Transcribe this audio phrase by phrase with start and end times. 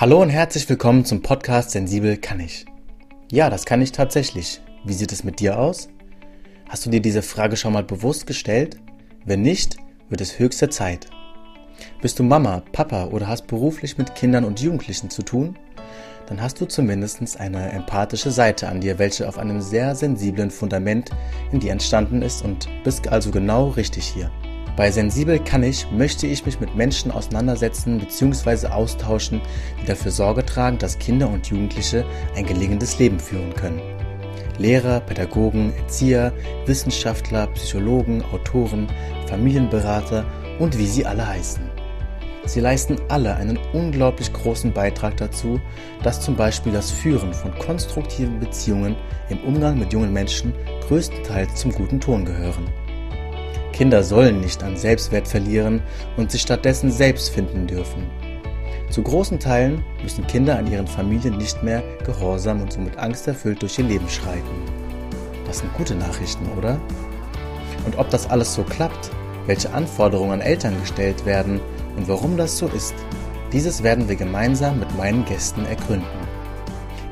[0.00, 2.64] Hallo und herzlich willkommen zum Podcast Sensibel kann ich.
[3.30, 4.62] Ja, das kann ich tatsächlich.
[4.82, 5.90] Wie sieht es mit dir aus?
[6.70, 8.78] Hast du dir diese Frage schon mal bewusst gestellt?
[9.26, 9.76] Wenn nicht,
[10.08, 11.08] wird es höchste Zeit.
[12.00, 15.58] Bist du Mama, Papa oder hast beruflich mit Kindern und Jugendlichen zu tun?
[16.28, 21.10] Dann hast du zumindest eine empathische Seite an dir, welche auf einem sehr sensiblen Fundament
[21.52, 24.30] in dir entstanden ist und bist also genau richtig hier.
[24.80, 28.68] Bei Sensibel kann ich, möchte ich mich mit Menschen auseinandersetzen bzw.
[28.68, 29.42] austauschen,
[29.78, 32.02] die dafür Sorge tragen, dass Kinder und Jugendliche
[32.34, 33.82] ein gelingendes Leben führen können.
[34.56, 36.32] Lehrer, Pädagogen, Erzieher,
[36.64, 38.86] Wissenschaftler, Psychologen, Autoren,
[39.26, 40.24] Familienberater
[40.58, 41.62] und wie sie alle heißen.
[42.46, 45.60] Sie leisten alle einen unglaublich großen Beitrag dazu,
[46.02, 48.96] dass zum Beispiel das Führen von konstruktiven Beziehungen
[49.28, 50.54] im Umgang mit jungen Menschen
[50.88, 52.66] größtenteils zum guten Ton gehören.
[53.72, 55.82] Kinder sollen nicht an Selbstwert verlieren
[56.16, 58.10] und sich stattdessen selbst finden dürfen.
[58.90, 63.78] Zu großen Teilen müssen Kinder an ihren Familien nicht mehr gehorsam und somit angsterfüllt durch
[63.78, 64.50] ihr Leben schreiten.
[65.46, 66.80] Das sind gute Nachrichten, oder?
[67.86, 69.10] Und ob das alles so klappt,
[69.46, 71.60] welche Anforderungen an Eltern gestellt werden
[71.96, 72.94] und warum das so ist,
[73.52, 76.06] dieses werden wir gemeinsam mit meinen Gästen ergründen.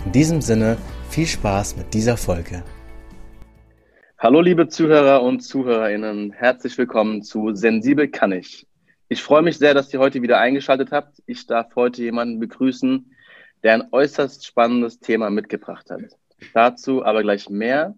[0.04, 0.78] In diesem Sinne
[1.10, 2.62] viel Spaß mit dieser Folge.
[4.20, 8.66] Hallo liebe Zuhörer und Zuhörerinnen, herzlich willkommen zu Sensibel kann ich.
[9.08, 11.22] Ich freue mich sehr, dass ihr heute wieder eingeschaltet habt.
[11.26, 13.14] Ich darf heute jemanden begrüßen,
[13.62, 16.00] der ein äußerst spannendes Thema mitgebracht hat.
[16.52, 17.94] Dazu aber gleich mehr.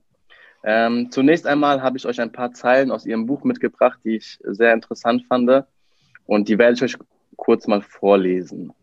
[0.63, 4.39] Ähm, zunächst einmal habe ich euch ein paar Zeilen aus ihrem Buch mitgebracht, die ich
[4.43, 5.65] sehr interessant fand
[6.27, 6.99] und die werde ich euch
[7.37, 8.75] kurz mal vorlesen.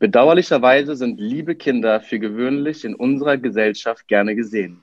[0.00, 4.82] Bedauerlicherweise sind liebe Kinder für gewöhnlich in unserer Gesellschaft gerne gesehen.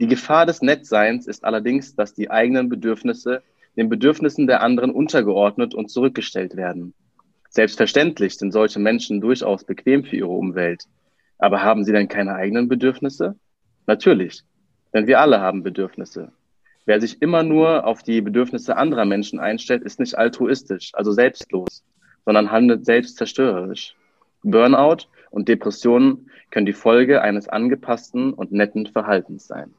[0.00, 3.42] Die Gefahr des Nettseins ist allerdings, dass die eigenen Bedürfnisse
[3.76, 6.94] den Bedürfnissen der anderen untergeordnet und zurückgestellt werden.
[7.48, 10.84] Selbstverständlich sind solche Menschen durchaus bequem für ihre Umwelt.
[11.38, 13.36] Aber haben sie denn keine eigenen Bedürfnisse?
[13.86, 14.42] Natürlich,
[14.94, 16.32] denn wir alle haben Bedürfnisse.
[16.84, 21.84] Wer sich immer nur auf die Bedürfnisse anderer Menschen einstellt, ist nicht altruistisch, also selbstlos,
[22.24, 23.94] sondern handelt selbstzerstörerisch.
[24.42, 29.72] Burnout und Depressionen können die Folge eines angepassten und netten Verhaltens sein.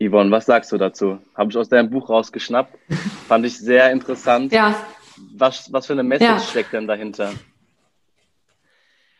[0.00, 1.18] Yvonne, was sagst du dazu?
[1.34, 2.76] Habe ich aus deinem Buch rausgeschnappt.
[3.28, 4.52] Fand ich sehr interessant.
[4.52, 4.74] Ja.
[5.36, 6.38] Was, was für eine Message ja.
[6.38, 7.32] steckt denn dahinter?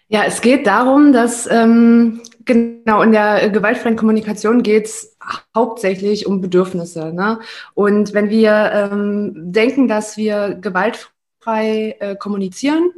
[0.09, 5.17] Ja, es geht darum, dass ähm, genau in der gewaltfreien Kommunikation geht es
[5.57, 7.13] hauptsächlich um Bedürfnisse.
[7.13, 7.41] Ne?
[7.73, 12.93] Und wenn wir ähm, denken, dass wir gewaltfrei äh, kommunizieren,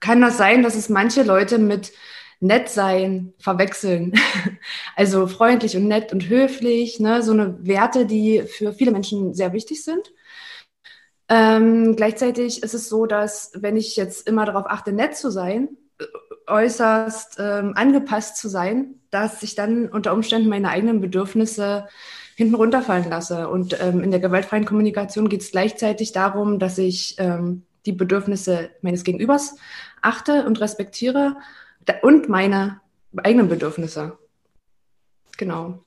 [0.00, 1.92] kann das sein, dass es manche Leute mit
[2.40, 4.12] nett sein verwechseln.
[4.96, 7.22] also freundlich und nett und höflich, ne?
[7.22, 10.12] so eine Werte, die für viele Menschen sehr wichtig sind.
[11.28, 15.68] Ähm, gleichzeitig ist es so, dass wenn ich jetzt immer darauf achte, nett zu sein,
[16.46, 21.88] äußerst ähm, angepasst zu sein, dass ich dann unter Umständen meine eigenen Bedürfnisse
[22.36, 23.48] hinten runterfallen lasse.
[23.48, 28.70] Und ähm, in der gewaltfreien Kommunikation geht es gleichzeitig darum, dass ich ähm, die Bedürfnisse
[28.82, 29.56] meines Gegenübers
[30.02, 31.36] achte und respektiere
[32.02, 32.80] und meine
[33.16, 34.18] eigenen Bedürfnisse.
[35.36, 35.78] Genau.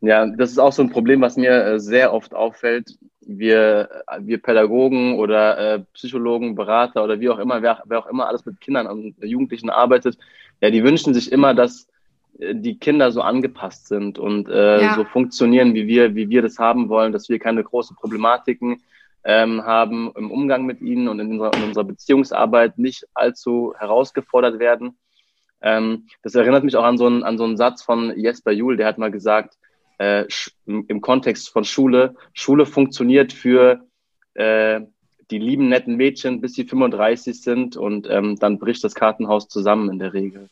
[0.00, 2.98] Ja, das ist auch so ein Problem, was mir äh, sehr oft auffällt.
[3.20, 8.06] Wir, äh, wir Pädagogen oder äh, Psychologen, Berater oder wie auch immer, wer, wer, auch
[8.06, 10.18] immer alles mit Kindern und Jugendlichen arbeitet,
[10.60, 11.88] ja, die wünschen sich immer, dass
[12.38, 14.94] die Kinder so angepasst sind und äh, ja.
[14.94, 18.82] so funktionieren, wie wir, wie wir das haben wollen, dass wir keine großen Problematiken
[19.26, 24.60] ähm, haben im Umgang mit ihnen und in unserer, in unserer Beziehungsarbeit nicht allzu herausgefordert
[24.60, 24.96] werden.
[25.60, 28.76] Ähm, das erinnert mich auch an so, einen, an so einen Satz von Jesper Juhl,
[28.76, 29.58] der hat mal gesagt,
[29.98, 30.26] äh,
[30.66, 33.80] im Kontext von Schule, Schule funktioniert für
[34.34, 34.82] äh,
[35.32, 39.90] die lieben, netten Mädchen, bis sie 35 sind und ähm, dann bricht das Kartenhaus zusammen
[39.90, 40.48] in der Regel.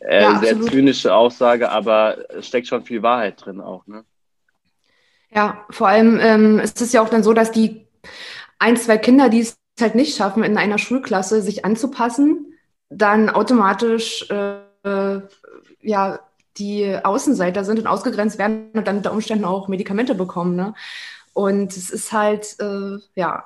[0.00, 3.86] Äh, ja, sehr zynische Aussage, aber es steckt schon viel Wahrheit drin auch.
[3.86, 4.04] Ne?
[5.30, 7.86] Ja, vor allem ähm, ist es ja auch dann so, dass die
[8.58, 12.54] ein, zwei Kinder, die es halt nicht schaffen, in einer Schulklasse sich anzupassen,
[12.88, 15.20] dann automatisch äh,
[15.82, 16.20] ja
[16.58, 20.56] die Außenseiter sind und ausgegrenzt werden und dann unter Umständen auch Medikamente bekommen.
[20.56, 20.74] Ne?
[21.34, 23.44] Und es ist halt äh, ja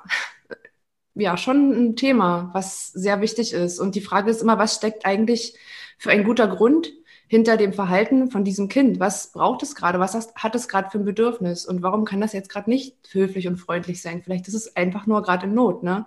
[1.15, 3.79] ja schon ein Thema, was sehr wichtig ist.
[3.79, 5.57] Und die Frage ist immer, was steckt eigentlich
[5.97, 6.91] für ein guter Grund
[7.31, 8.99] hinter dem Verhalten von diesem Kind.
[8.99, 10.01] Was braucht es gerade?
[10.01, 11.65] Was hat es gerade für ein Bedürfnis?
[11.65, 14.21] Und warum kann das jetzt gerade nicht höflich und freundlich sein?
[14.21, 15.81] Vielleicht ist es einfach nur gerade in Not.
[15.81, 16.05] Ne?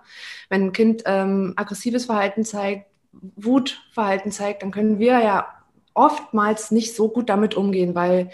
[0.49, 2.85] Wenn ein Kind ähm, aggressives Verhalten zeigt,
[3.37, 5.47] Wutverhalten zeigt, dann können wir ja
[5.95, 8.29] oftmals nicht so gut damit umgehen, weil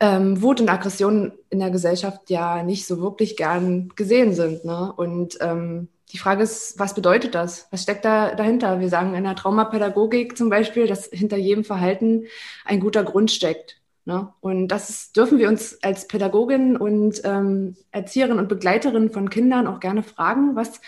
[0.00, 4.64] ähm, Wut und Aggression in der Gesellschaft ja nicht so wirklich gern gesehen sind.
[4.64, 4.90] Ne?
[4.90, 7.66] Und ähm, die Frage ist, was bedeutet das?
[7.70, 8.80] Was steckt da dahinter?
[8.80, 12.26] Wir sagen in der Traumapädagogik zum Beispiel, dass hinter jedem Verhalten
[12.64, 13.80] ein guter Grund steckt.
[14.04, 14.32] Ne?
[14.40, 19.80] Und das dürfen wir uns als Pädagogin und ähm, Erzieherin und Begleiterin von Kindern auch
[19.80, 20.80] gerne fragen, was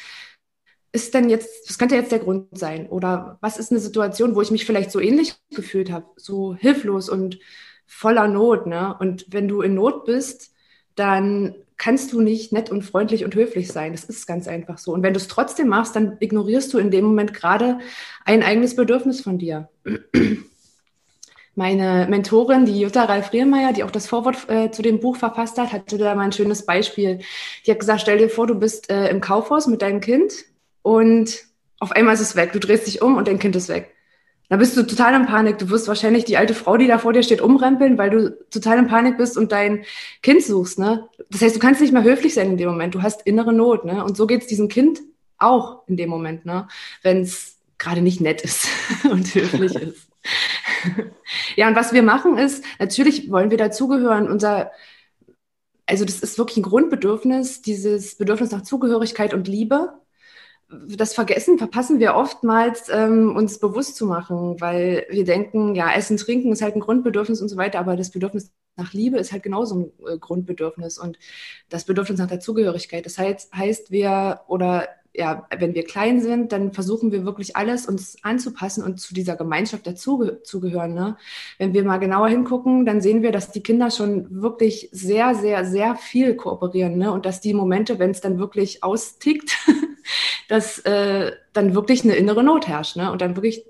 [0.92, 2.88] ist denn jetzt, was könnte jetzt der Grund sein?
[2.88, 7.08] Oder was ist eine Situation, wo ich mich vielleicht so ähnlich gefühlt habe, so hilflos
[7.08, 7.40] und
[7.86, 8.96] voller Not, ne?
[8.98, 10.54] Und wenn du in Not bist,
[10.94, 13.92] dann kannst du nicht nett und freundlich und höflich sein.
[13.92, 14.92] Das ist ganz einfach so.
[14.92, 17.78] Und wenn du es trotzdem machst, dann ignorierst du in dem Moment gerade
[18.24, 19.68] ein eigenes Bedürfnis von dir.
[21.54, 25.58] Meine Mentorin, die Jutta Ralf Riemeyer, die auch das Vorwort äh, zu dem Buch verfasst
[25.58, 27.20] hat, hatte da mal ein schönes Beispiel.
[27.66, 30.32] Die hat gesagt, stell dir vor, du bist äh, im Kaufhaus mit deinem Kind
[30.82, 31.46] und
[31.80, 32.52] auf einmal ist es weg.
[32.52, 33.94] Du drehst dich um und dein Kind ist weg.
[34.48, 35.58] Da bist du total in Panik.
[35.58, 38.78] Du wirst wahrscheinlich die alte Frau, die da vor dir steht, umrempeln, weil du total
[38.78, 39.84] in Panik bist und dein
[40.22, 40.78] Kind suchst.
[40.78, 41.06] Ne?
[41.30, 42.94] Das heißt, du kannst nicht mehr höflich sein in dem Moment.
[42.94, 43.84] Du hast innere Not.
[43.84, 44.02] Ne?
[44.02, 45.00] Und so geht es diesem Kind
[45.36, 46.66] auch in dem Moment, ne?
[47.02, 48.68] wenn es gerade nicht nett ist
[49.10, 50.08] und höflich ist.
[51.56, 54.28] ja, und was wir machen ist, natürlich wollen wir dazugehören.
[54.28, 54.72] Unser,
[55.84, 59.92] also das ist wirklich ein Grundbedürfnis, dieses Bedürfnis nach Zugehörigkeit und Liebe
[60.70, 66.18] das vergessen, verpassen wir oftmals, ähm, uns bewusst zu machen, weil wir denken, ja, Essen,
[66.18, 69.42] Trinken ist halt ein Grundbedürfnis und so weiter, aber das Bedürfnis nach Liebe ist halt
[69.42, 71.18] genauso ein äh, Grundbedürfnis und
[71.70, 73.06] das Bedürfnis nach der Zugehörigkeit.
[73.06, 77.86] Das heißt, heißt wir oder ja, wenn wir klein sind, dann versuchen wir wirklich alles
[77.86, 80.94] uns anzupassen und zu dieser Gemeinschaft dazugehören.
[80.94, 81.16] Ne?
[81.58, 85.64] Wenn wir mal genauer hingucken, dann sehen wir, dass die Kinder schon wirklich sehr, sehr,
[85.64, 87.10] sehr viel kooperieren ne?
[87.10, 89.56] und dass die Momente, wenn es dann wirklich austickt,
[90.48, 93.10] dass äh, dann wirklich eine innere Not herrscht, ne?
[93.12, 93.64] Und dann wirklich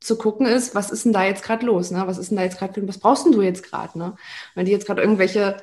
[0.00, 2.04] zu gucken ist, was ist denn da jetzt gerade los, ne?
[2.06, 4.16] Was ist denn da jetzt gerade, was brauchst denn du jetzt gerade, ne?
[4.54, 5.56] Wenn die jetzt gerade irgendwelche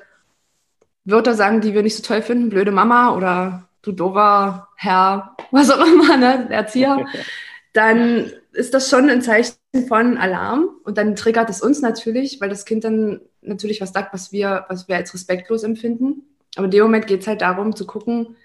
[1.05, 5.69] Wörter sagen, die wir nicht so toll finden, blöde Mama oder du dover Herr, was
[5.69, 7.05] auch immer, ne, Erzieher,
[7.73, 9.55] dann ist das schon ein Zeichen
[9.87, 14.13] von Alarm und dann triggert es uns natürlich, weil das Kind dann natürlich was sagt,
[14.13, 16.23] was wir, was wir als respektlos empfinden.
[16.55, 18.35] Aber in dem Moment geht es halt darum zu gucken,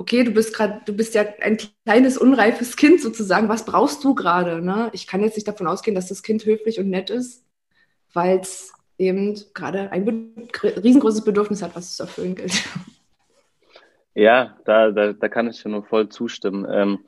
[0.00, 4.14] okay, du bist gerade, du bist ja ein kleines, unreifes Kind sozusagen, was brauchst du
[4.14, 4.62] gerade?
[4.62, 4.88] Ne?
[4.94, 7.44] Ich kann jetzt nicht davon ausgehen, dass das Kind höflich und nett ist,
[8.14, 12.64] weil es eben gerade ein riesengroßes Bedürfnis hat, was es zu erfüllen gilt.
[14.14, 16.66] Ja, da, da, da kann ich dir nur voll zustimmen.
[16.68, 16.98] Ähm,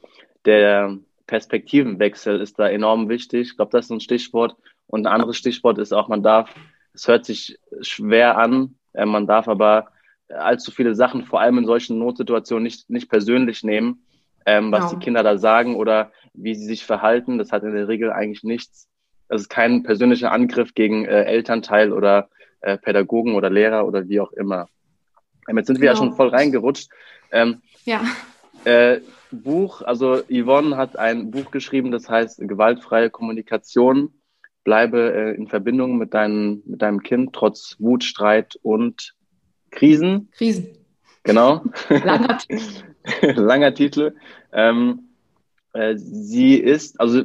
[0.45, 3.49] der Perspektivenwechsel ist da enorm wichtig.
[3.49, 4.55] Ich glaube, das ist ein Stichwort.
[4.87, 6.55] Und ein anderes Stichwort ist auch, man darf,
[6.95, 9.89] es hört sich schwer an, äh, man darf aber
[10.39, 14.05] allzu viele Sachen, vor allem in solchen Notsituationen, nicht, nicht persönlich nehmen,
[14.47, 14.93] ähm, was genau.
[14.95, 17.39] die Kinder da sagen oder wie sie sich verhalten.
[17.39, 18.89] Das hat in der Regel eigentlich nichts.
[19.29, 22.29] Das ist kein persönlicher Angriff gegen äh, Elternteil oder
[22.61, 24.69] äh, Pädagogen oder Lehrer oder wie auch immer.
[25.49, 26.05] Ähm, jetzt sind wir ja genau.
[26.05, 26.89] schon voll reingerutscht.
[27.31, 28.03] Ähm, ja.
[28.65, 29.01] Äh,
[29.31, 34.13] Buch, also Yvonne hat ein Buch geschrieben, das heißt Gewaltfreie Kommunikation.
[34.65, 39.15] Bleibe äh, in Verbindung mit, dein, mit deinem Kind trotz Wut, Streit und
[39.73, 40.29] Krisen.
[40.33, 40.69] Krisen.
[41.25, 41.65] Genau.
[41.89, 42.85] Langer Titel.
[43.41, 44.15] Langer Titel.
[44.53, 45.09] Ähm,
[45.73, 47.25] äh, sie ist, also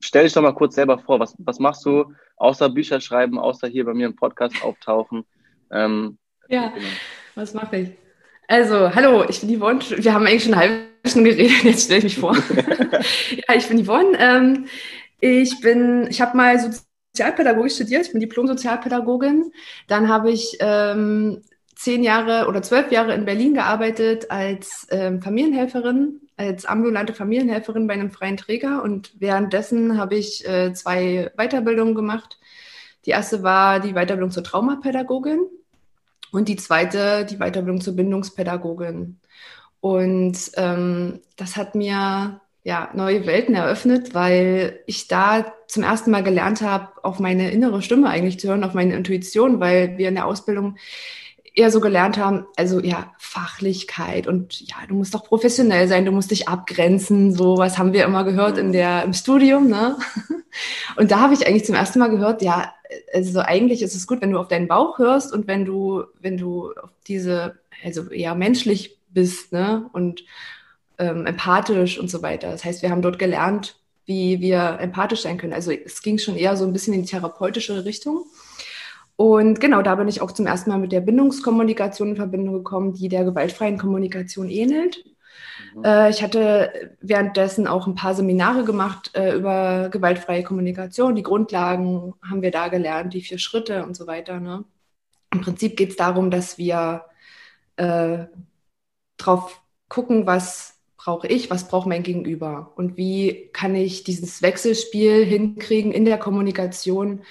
[0.00, 3.68] stell dich doch mal kurz selber vor, was, was machst du außer Bücher schreiben, außer
[3.68, 5.24] hier bei mir im Podcast auftauchen?
[5.70, 6.18] Ähm,
[6.48, 6.86] ja, genau.
[7.34, 7.88] was mache ich?
[8.48, 9.80] Also, hallo, ich bin Yvonne.
[9.80, 12.36] Wir haben eigentlich schon eine halbe Stunde geredet, jetzt stelle ich mich vor.
[13.30, 14.16] ja, ich bin Yvonne.
[14.18, 14.66] Ähm,
[15.20, 16.58] ich bin, ich habe mal
[17.12, 19.50] Sozialpädagogik studiert, ich bin Diplom-Sozialpädagogin.
[19.88, 21.42] Dann habe ich ähm,
[21.76, 27.94] zehn Jahre oder zwölf Jahre in Berlin gearbeitet als ähm, Familienhelferin, als ambulante Familienhelferin bei
[27.94, 32.38] einem freien Träger und währenddessen habe ich äh, zwei Weiterbildungen gemacht.
[33.04, 35.40] Die erste war die Weiterbildung zur Traumapädagogin
[36.32, 39.20] und die zweite die Weiterbildung zur Bindungspädagogin.
[39.80, 46.24] Und ähm, das hat mir ja, neue Welten eröffnet, weil ich da zum ersten Mal
[46.24, 50.16] gelernt habe, auf meine innere Stimme eigentlich zu hören, auf meine Intuition, weil wir in
[50.16, 50.76] der Ausbildung
[51.56, 56.12] eher so gelernt haben, also ja, Fachlichkeit und ja, du musst doch professionell sein, du
[56.12, 59.96] musst dich abgrenzen, so was haben wir immer gehört in der, im Studium, ne?
[60.96, 62.72] Und da habe ich eigentlich zum ersten Mal gehört, ja,
[63.12, 66.38] also eigentlich ist es gut, wenn du auf deinen Bauch hörst und wenn du, wenn
[66.38, 69.90] du auf diese, also eher menschlich bist, ne?
[69.92, 70.24] Und
[70.98, 72.50] ähm, empathisch und so weiter.
[72.50, 75.52] Das heißt, wir haben dort gelernt, wie wir empathisch sein können.
[75.52, 78.24] Also es ging schon eher so ein bisschen in die therapeutische Richtung.
[79.16, 82.92] Und genau, da bin ich auch zum ersten Mal mit der Bindungskommunikation in Verbindung gekommen,
[82.92, 85.04] die der gewaltfreien Kommunikation ähnelt.
[85.74, 85.84] Mhm.
[85.84, 91.14] Äh, ich hatte währenddessen auch ein paar Seminare gemacht äh, über gewaltfreie Kommunikation.
[91.14, 94.38] Die Grundlagen haben wir da gelernt, die vier Schritte und so weiter.
[94.38, 94.64] Ne?
[95.32, 97.06] Im Prinzip geht es darum, dass wir
[97.76, 98.26] äh,
[99.16, 105.24] drauf gucken, was brauche ich, was braucht mein Gegenüber und wie kann ich dieses Wechselspiel
[105.24, 107.22] hinkriegen in der Kommunikation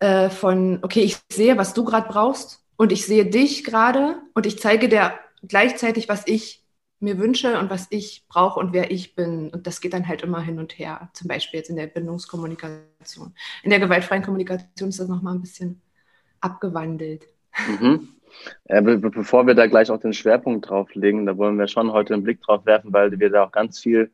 [0.00, 4.46] äh, von, okay, ich sehe, was du gerade brauchst und ich sehe dich gerade und
[4.46, 5.12] ich zeige dir
[5.46, 6.62] gleichzeitig, was ich
[6.98, 9.50] mir wünsche und was ich brauche und wer ich bin.
[9.50, 11.10] Und das geht dann halt immer hin und her.
[11.12, 13.34] Zum Beispiel jetzt in der Bindungskommunikation.
[13.62, 15.80] In der gewaltfreien Kommunikation ist das nochmal ein bisschen
[16.40, 17.26] abgewandelt.
[17.80, 18.08] Mhm.
[18.64, 21.92] Äh, be bevor wir da gleich auch den Schwerpunkt drauf legen, da wollen wir schon
[21.92, 24.10] heute einen Blick drauf werfen, weil wir da auch ganz viel,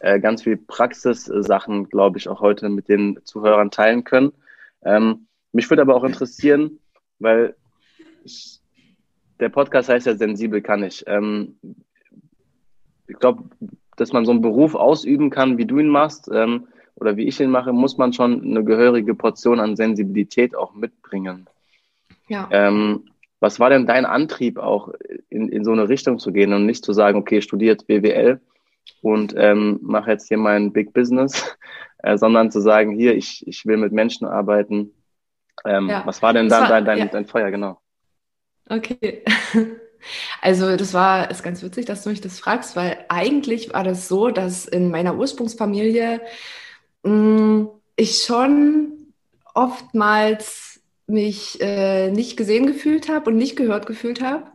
[0.00, 4.32] äh, ganz viel Praxissachen, glaube ich, auch heute mit den Zuhörern teilen können.
[4.84, 6.78] Ähm, mich würde aber auch interessieren,
[7.18, 7.54] weil
[8.24, 8.60] ich,
[9.38, 11.04] der Podcast heißt ja sensibel kann ich.
[11.06, 11.56] Ähm,
[13.06, 13.44] ich glaube,
[13.96, 17.40] dass man so einen Beruf ausüben kann, wie du ihn machst ähm, oder wie ich
[17.40, 21.46] ihn mache, muss man schon eine gehörige Portion an Sensibilität auch mitbringen.
[22.28, 22.48] Ja.
[22.50, 23.10] Ähm,
[23.40, 24.92] was war denn dein Antrieb auch
[25.30, 28.40] in, in so eine Richtung zu gehen und nicht zu sagen, okay, studiert BWL
[29.02, 31.56] und ähm, mache jetzt hier mein Big Business,
[32.02, 34.92] äh, sondern zu sagen, hier, ich, ich will mit Menschen arbeiten.
[35.64, 36.02] Ähm, ja.
[36.06, 37.04] Was war denn dann dein, dein, ja.
[37.06, 37.80] dein Feuer, genau?
[38.68, 39.24] Okay.
[40.40, 44.08] Also das war ist ganz witzig, dass du mich das fragst, weil eigentlich war das
[44.08, 46.22] so, dass in meiner Ursprungsfamilie
[47.02, 49.12] mh, mm, ich schon
[49.54, 54.50] oftmals mich äh, nicht gesehen gefühlt habe und nicht gehört gefühlt habe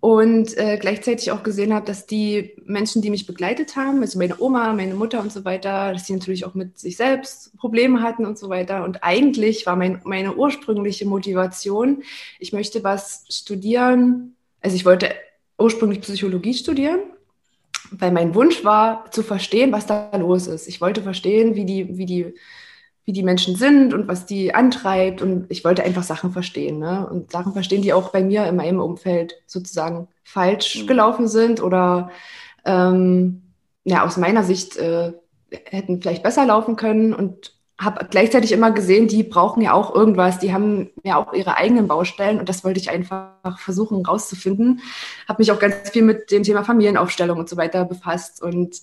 [0.00, 4.40] und äh, gleichzeitig auch gesehen habe, dass die Menschen, die mich begleitet haben, also meine
[4.40, 8.24] Oma, meine Mutter und so weiter, dass die natürlich auch mit sich selbst Probleme hatten
[8.24, 8.84] und so weiter.
[8.84, 12.02] Und eigentlich war mein, meine ursprüngliche Motivation,
[12.38, 15.10] ich möchte was studieren, also ich wollte
[15.58, 17.00] ursprünglich Psychologie studieren,
[17.90, 20.66] weil mein Wunsch war, zu verstehen, was da los ist.
[20.66, 22.34] Ich wollte verstehen, wie die, wie die,
[23.10, 25.20] wie die Menschen sind und was die antreibt.
[25.20, 26.78] Und ich wollte einfach Sachen verstehen.
[26.78, 27.08] Ne?
[27.10, 30.86] Und Sachen verstehen, die auch bei mir in meinem Umfeld sozusagen falsch mhm.
[30.86, 32.10] gelaufen sind oder
[32.64, 33.42] ähm,
[33.82, 35.12] ja, aus meiner Sicht äh,
[35.50, 37.12] hätten vielleicht besser laufen können.
[37.12, 41.56] Und habe gleichzeitig immer gesehen, die brauchen ja auch irgendwas, die haben ja auch ihre
[41.56, 44.82] eigenen Baustellen und das wollte ich einfach versuchen rauszufinden.
[45.26, 48.76] Habe mich auch ganz viel mit dem Thema Familienaufstellung und so weiter befasst und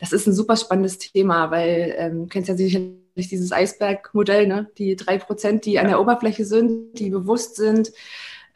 [0.00, 4.70] das ist ein super spannendes Thema, weil ähm, kennst ja sicherlich dieses Eisbergmodell, ne?
[4.78, 7.92] die drei Prozent, die an der Oberfläche sind, die bewusst sind,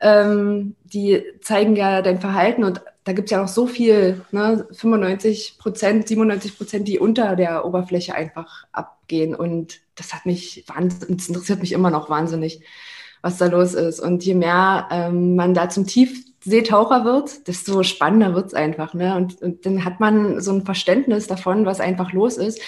[0.00, 4.66] ähm, die zeigen ja dein Verhalten und da gibt es ja noch so viel, ne?
[4.72, 9.34] 95 Prozent, 97 Prozent, die unter der Oberfläche einfach abgehen.
[9.34, 12.62] Und das hat mich wahnsinnig, das interessiert mich immer noch wahnsinnig,
[13.20, 14.00] was da los ist.
[14.00, 18.94] Und je mehr ähm, man da zum Tiefseetaucher wird, desto spannender wird's einfach.
[18.94, 19.14] Ne?
[19.16, 22.58] Und, und dann hat man so ein Verständnis davon, was einfach los ist.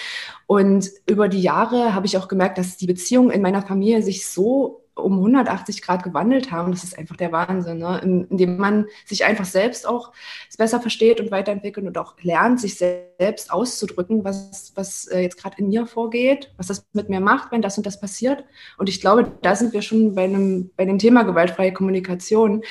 [0.46, 4.26] Und über die Jahre habe ich auch gemerkt, dass die Beziehungen in meiner Familie sich
[4.26, 6.72] so um 180 Grad gewandelt haben.
[6.72, 8.00] Das ist einfach der Wahnsinn, ne?
[8.02, 10.12] indem man sich einfach selbst auch
[10.56, 15.58] besser versteht und weiterentwickelt und auch lernt, sich selbst auszudrücken, was, was äh, jetzt gerade
[15.58, 18.44] in mir vorgeht, was das mit mir macht, wenn das und das passiert.
[18.78, 22.62] Und ich glaube, da sind wir schon bei einem, bei dem Thema gewaltfreie Kommunikation,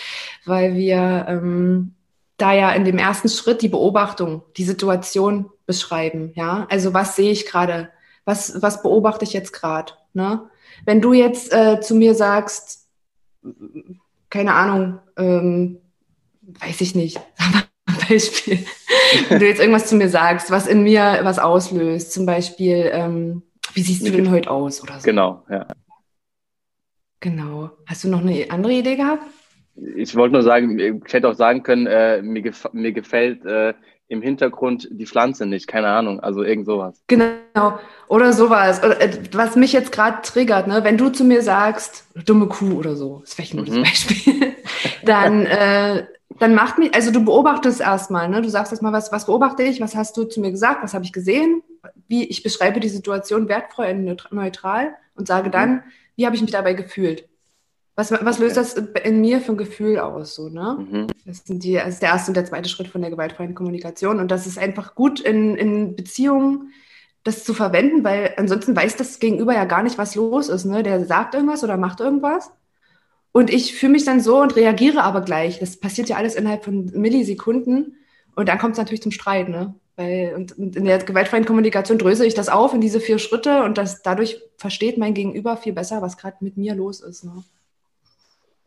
[0.46, 1.94] weil wir ähm,
[2.38, 6.32] da ja in dem ersten Schritt die Beobachtung, die Situation beschreiben.
[6.36, 7.90] Ja, also was sehe ich gerade?
[8.26, 9.94] Was, was beobachte ich jetzt gerade?
[10.14, 10.50] Ne?
[10.86, 12.88] Wenn du jetzt äh, zu mir sagst,
[14.30, 15.80] keine Ahnung, ähm,
[16.42, 17.20] weiß ich nicht,
[18.10, 18.60] Beispiel,
[19.30, 23.44] wenn du jetzt irgendwas zu mir sagst, was in mir was auslöst, zum Beispiel, ähm,
[23.74, 25.06] wie siehst du denn heute aus oder so?
[25.06, 25.68] Genau, ja.
[27.20, 27.72] Genau.
[27.88, 29.24] Hast du noch eine andere Idee gehabt?
[29.96, 33.74] Ich wollte nur sagen, ich hätte auch sagen können, äh, mir, gef mir gefällt äh,
[34.08, 37.02] im Hintergrund die Pflanze nicht, keine Ahnung, also irgend sowas.
[37.08, 38.80] Genau, oder sowas.
[38.80, 40.84] Äh, was mich jetzt gerade triggert, ne?
[40.84, 43.84] wenn du zu mir sagst, dumme Kuh oder so, das wäre ein gutes mhm.
[43.84, 44.54] Beispiel,
[45.04, 46.06] dann, äh,
[46.40, 48.42] dann macht mich, also du beobachtest erstmal, ne?
[48.42, 51.06] du sagst erstmal, was, was beobachte ich, was hast du zu mir gesagt, was habe
[51.06, 51.64] ich gesehen,
[52.08, 55.82] wie ich beschreibe die Situation wertfrei und neutral und sage dann, mhm.
[56.16, 57.28] wie habe ich mich dabei gefühlt.
[57.98, 60.36] Was, was löst das in mir für ein Gefühl aus?
[60.36, 60.78] So, ne?
[60.80, 61.08] Mhm.
[61.26, 64.20] Das, sind die, das ist der erste und der zweite Schritt von der gewaltfreien Kommunikation.
[64.20, 66.74] Und das ist einfach gut in, in Beziehungen,
[67.24, 70.66] das zu verwenden, weil ansonsten weiß das Gegenüber ja gar nicht, was los ist.
[70.66, 70.84] Ne?
[70.84, 72.52] Der sagt irgendwas oder macht irgendwas.
[73.32, 75.60] Und ich fühle mich dann so und reagiere aber gleich.
[75.60, 77.98] Das passiert ja alles innerhalb von Millisekunden.
[78.36, 79.48] Und dann kommt es natürlich zum Streit.
[79.48, 79.74] Ne?
[79.96, 83.64] Weil, und, und in der gewaltfreien Kommunikation dröse ich das auf in diese vier Schritte
[83.64, 87.24] und das, dadurch versteht mein Gegenüber viel besser, was gerade mit mir los ist.
[87.24, 87.44] Ne?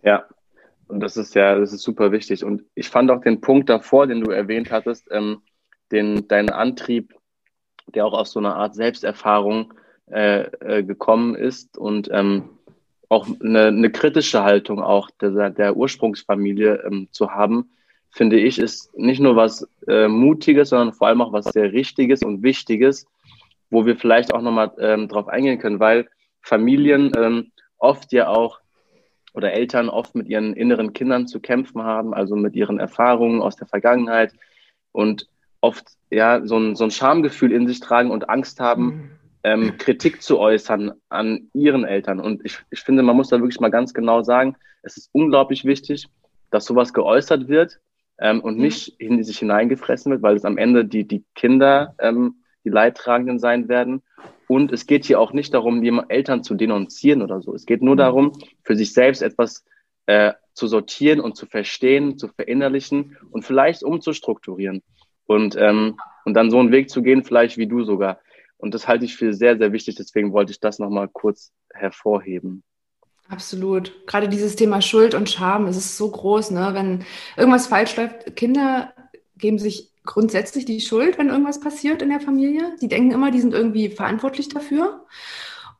[0.08, 0.24] Ja,
[0.86, 2.42] Und das ist ja, das ist super wichtig.
[2.42, 5.42] Und ich fand auch den Punkt davor, den du erwähnt hattest, ähm,
[5.92, 7.14] den, deinen Antrieb,
[7.94, 9.74] der auch aus so einer Art Selbsterfahrung
[10.10, 12.48] äh, äh, gekommen ist und ähm,
[13.10, 17.70] auch eine, eine kritische Haltung auch der, der Ursprungsfamilie ähm, zu haben,
[18.10, 22.22] finde ich, ist nicht nur was äh, Mutiges, sondern vor allem auch was sehr Richtiges
[22.22, 23.06] und Wichtiges,
[23.68, 26.08] wo wir vielleicht auch nochmal ähm, drauf eingehen können, weil
[26.40, 28.60] Familien ähm, oft ja auch
[29.38, 33.54] oder Eltern oft mit ihren inneren Kindern zu kämpfen haben, also mit ihren Erfahrungen aus
[33.54, 34.32] der Vergangenheit
[34.90, 35.28] und
[35.60, 39.10] oft ja so ein, so ein Schamgefühl in sich tragen und Angst haben, mhm.
[39.44, 42.18] ähm, Kritik zu äußern an ihren Eltern.
[42.18, 45.64] Und ich, ich finde, man muss da wirklich mal ganz genau sagen, es ist unglaublich
[45.64, 46.08] wichtig,
[46.50, 47.78] dass sowas geäußert wird
[48.18, 48.62] ähm, und mhm.
[48.62, 53.38] nicht in sich hineingefressen wird, weil es am Ende die, die Kinder ähm, die Leidtragenden
[53.38, 54.02] sein werden.
[54.48, 57.54] Und es geht hier auch nicht darum, die Eltern zu denunzieren oder so.
[57.54, 57.98] Es geht nur mhm.
[57.98, 59.64] darum, für sich selbst etwas
[60.06, 64.82] äh, zu sortieren und zu verstehen, zu verinnerlichen und vielleicht umzustrukturieren.
[65.26, 68.18] Und, ähm, und dann so einen Weg zu gehen, vielleicht wie du sogar.
[68.56, 69.96] Und das halte ich für sehr, sehr wichtig.
[69.96, 72.64] Deswegen wollte ich das nochmal kurz hervorheben.
[73.28, 74.06] Absolut.
[74.06, 76.70] Gerade dieses Thema Schuld und Scham, es ist so groß, ne?
[76.72, 77.04] Wenn
[77.36, 78.94] irgendwas falsch läuft, Kinder
[79.36, 82.74] geben sich grundsätzlich die Schuld, wenn irgendwas passiert in der Familie.
[82.80, 85.04] Die denken immer, die sind irgendwie verantwortlich dafür.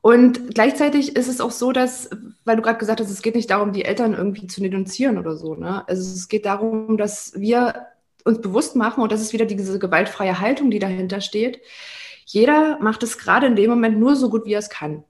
[0.02, 2.10] Und gleichzeitig ist es auch so, dass,
[2.44, 5.34] weil du gerade gesagt hast, es geht nicht darum, die Eltern irgendwie zu denunzieren oder
[5.34, 5.54] so.
[5.54, 5.82] Ne?
[5.88, 7.86] Also es geht darum, dass wir
[8.24, 11.62] uns bewusst machen, und das ist wieder diese gewaltfreie Haltung, die dahinter steht.
[12.26, 15.04] Jeder macht es gerade in dem Moment nur so gut, wie er es kann.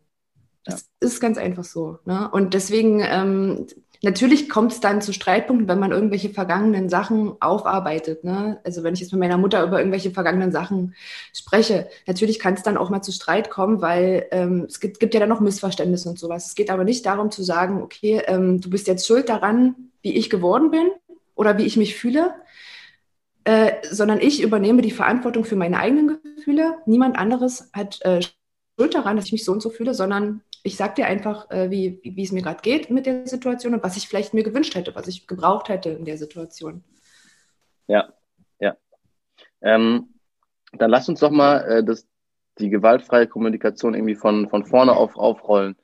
[0.64, 1.08] Das ja.
[1.08, 1.98] ist ganz einfach so.
[2.04, 2.30] Ne?
[2.30, 3.66] Und deswegen, ähm,
[4.02, 8.24] natürlich kommt es dann zu Streitpunkten, wenn man irgendwelche vergangenen Sachen aufarbeitet.
[8.24, 8.60] Ne?
[8.64, 10.94] Also wenn ich jetzt mit meiner Mutter über irgendwelche vergangenen Sachen
[11.32, 15.14] spreche, natürlich kann es dann auch mal zu Streit kommen, weil ähm, es gibt, gibt,
[15.14, 16.46] ja dann noch Missverständnisse und sowas.
[16.46, 20.16] Es geht aber nicht darum zu sagen, okay, ähm, du bist jetzt schuld daran, wie
[20.16, 20.90] ich geworden bin
[21.34, 22.34] oder wie ich mich fühle,
[23.44, 26.76] äh, sondern ich übernehme die Verantwortung für meine eigenen Gefühle.
[26.86, 28.20] Niemand anderes hat äh,
[28.78, 31.70] Schuld daran, dass ich mich so und so fühle, sondern ich sage dir einfach, äh,
[31.70, 34.42] wie, wie, wie es mir gerade geht mit der Situation und was ich vielleicht mir
[34.42, 36.82] gewünscht hätte, was ich gebraucht hätte in der Situation.
[37.86, 38.12] Ja,
[38.60, 38.76] ja.
[39.60, 40.14] Ähm,
[40.72, 42.06] dann lass uns doch mal äh, das,
[42.58, 45.76] die gewaltfreie Kommunikation irgendwie von, von vorne auf aufrollen.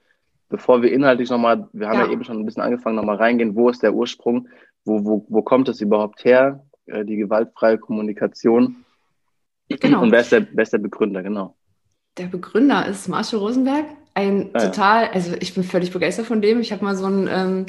[0.48, 2.06] Bevor wir inhaltlich nochmal, wir haben ja.
[2.06, 4.48] ja eben schon ein bisschen angefangen, nochmal reingehen, wo ist der Ursprung,
[4.84, 8.84] wo, wo, wo kommt es überhaupt her, äh, die gewaltfreie Kommunikation?
[9.68, 10.02] Genau.
[10.02, 11.56] Und wer ist, der, wer ist der Begründer, genau?
[12.18, 14.66] Der Begründer ist Marshall Rosenberg, ein ah, ja.
[14.68, 16.60] total, also ich bin völlig begeistert von dem.
[16.60, 17.66] Ich habe mal so ein, ähm,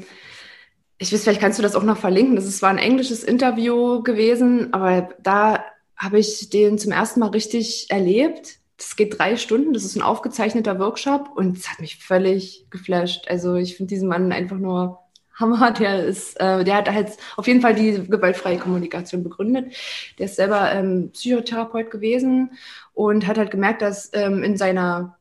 [0.98, 2.36] ich weiß, vielleicht kannst du das auch noch verlinken.
[2.36, 5.66] Das ist zwar ein englisches Interview gewesen, aber da
[5.98, 8.60] habe ich den zum ersten Mal richtig erlebt.
[8.78, 13.28] Das geht drei Stunden, das ist ein aufgezeichneter Workshop und es hat mich völlig geflasht.
[13.30, 15.00] Also ich finde diesen Mann einfach nur
[15.36, 15.72] Hammer.
[15.72, 19.74] Der ist, äh, der hat halt auf jeden Fall die gewaltfreie Kommunikation begründet.
[20.20, 22.52] Der ist selber ähm, Psychotherapeut gewesen
[22.94, 25.18] und hat halt gemerkt, dass ähm, in seiner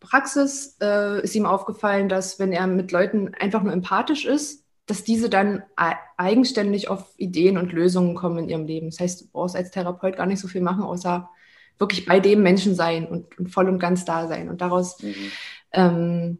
[0.00, 5.04] Praxis äh, ist ihm aufgefallen, dass wenn er mit Leuten einfach nur empathisch ist, dass
[5.04, 5.62] diese dann
[6.16, 8.90] eigenständig auf Ideen und Lösungen kommen in ihrem Leben.
[8.90, 11.28] Das heißt, du brauchst als Therapeut gar nicht so viel machen, außer
[11.78, 14.48] wirklich bei dem Menschen sein und, und voll und ganz da sein.
[14.48, 15.14] Und daraus mhm.
[15.72, 16.38] ähm,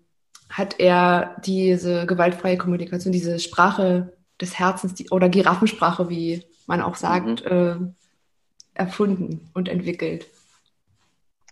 [0.49, 6.97] hat er diese gewaltfreie Kommunikation, diese Sprache des Herzens die, oder Giraffensprache, wie man auch
[6.97, 7.51] sagt, mhm.
[7.51, 7.77] äh,
[8.75, 10.27] erfunden und entwickelt.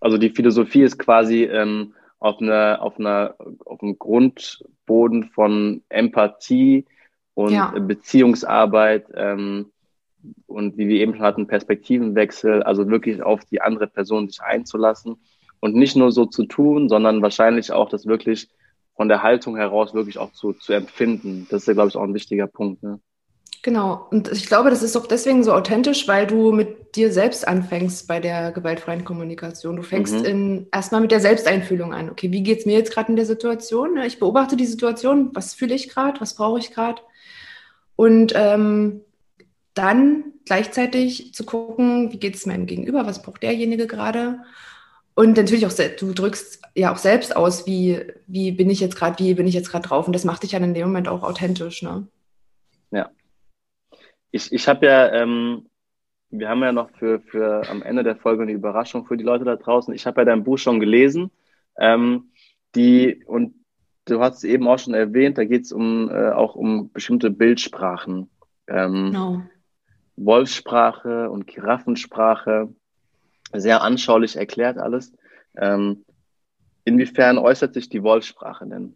[0.01, 6.85] Also die Philosophie ist quasi ähm, auf, einer, auf, einer, auf einem Grundboden von Empathie
[7.35, 7.71] und ja.
[7.79, 9.71] Beziehungsarbeit ähm,
[10.47, 15.17] und wie wir eben schon hatten, Perspektivenwechsel, also wirklich auf die andere Person sich einzulassen
[15.61, 18.49] und nicht nur so zu tun, sondern wahrscheinlich auch das wirklich
[18.97, 21.47] von der Haltung heraus wirklich auch zu, zu empfinden.
[21.51, 22.83] Das ist ja, glaube ich, auch ein wichtiger Punkt.
[22.83, 22.99] Ne?
[23.63, 24.07] Genau.
[24.11, 28.09] Und ich glaube, das ist auch deswegen so authentisch, weil du mit dir selbst anfängst
[28.09, 29.77] bei der gewaltfreien Kommunikation.
[29.77, 30.25] Du fängst mhm.
[30.25, 32.11] in, erstmal mit der Selbsteinfühlung an.
[32.11, 33.99] Okay, wie geht es mir jetzt gerade in der Situation?
[33.99, 35.31] Ich beobachte die Situation.
[35.35, 36.21] Was fühle ich gerade?
[36.21, 37.03] Was brauche ich gerade?
[37.97, 39.03] Und ähm,
[39.75, 43.07] dann gleichzeitig zu gucken, wie geht es meinem Gegenüber?
[43.07, 44.41] Was braucht derjenige gerade?
[45.15, 49.23] Und natürlich auch, du drückst ja auch selbst aus, wie, wie bin ich jetzt gerade,
[49.23, 50.07] wie bin ich jetzt gerade drauf?
[50.07, 52.07] Und das macht dich ja in dem Moment auch authentisch, ne?
[52.91, 53.11] Ja,
[54.31, 55.68] ich, ich habe ja, ähm,
[56.31, 59.45] wir haben ja noch für, für am Ende der Folge eine Überraschung für die Leute
[59.45, 59.95] da draußen.
[59.95, 61.31] Ich habe ja dein Buch schon gelesen.
[61.79, 62.31] Ähm,
[62.75, 63.55] die, und
[64.05, 67.31] du hast es eben auch schon erwähnt, da geht es um, äh, auch um bestimmte
[67.31, 68.31] Bildsprachen.
[68.67, 69.43] Ähm, no.
[70.17, 72.69] Wolfssprache und Giraffensprache.
[73.55, 75.13] Sehr anschaulich erklärt alles.
[75.57, 76.05] Ähm,
[76.85, 78.95] inwiefern äußert sich die Wolfssprache denn?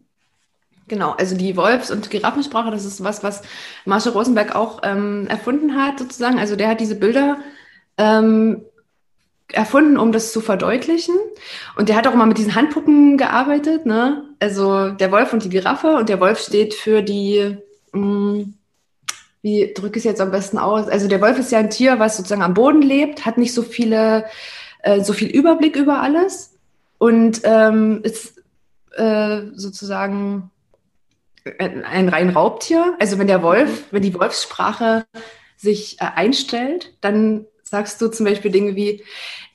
[0.87, 3.41] Genau, also die Wolfs- und Giraffensprache, das ist was, was
[3.85, 6.39] Marshall Rosenberg auch ähm, erfunden hat, sozusagen.
[6.39, 7.37] Also der hat diese Bilder
[7.97, 8.63] ähm,
[9.53, 11.15] erfunden, um das zu verdeutlichen.
[11.77, 14.23] Und der hat auch immer mit diesen Handpuppen gearbeitet, ne?
[14.39, 17.57] Also der Wolf und die Giraffe und der Wolf steht für die,
[17.93, 18.53] mh, mm,
[19.41, 20.87] wie drücke ich es jetzt am besten aus?
[20.87, 23.61] Also der Wolf ist ja ein Tier, was sozusagen am Boden lebt, hat nicht so
[23.61, 24.25] viele,
[24.81, 26.57] äh, so viel Überblick über alles
[26.97, 28.41] und ähm, ist
[28.95, 30.49] äh, sozusagen
[31.59, 32.95] ein, ein rein Raubtier.
[32.99, 35.05] Also wenn der Wolf, wenn die Wolfssprache
[35.57, 39.03] sich äh, einstellt, dann sagst du zum Beispiel Dinge wie,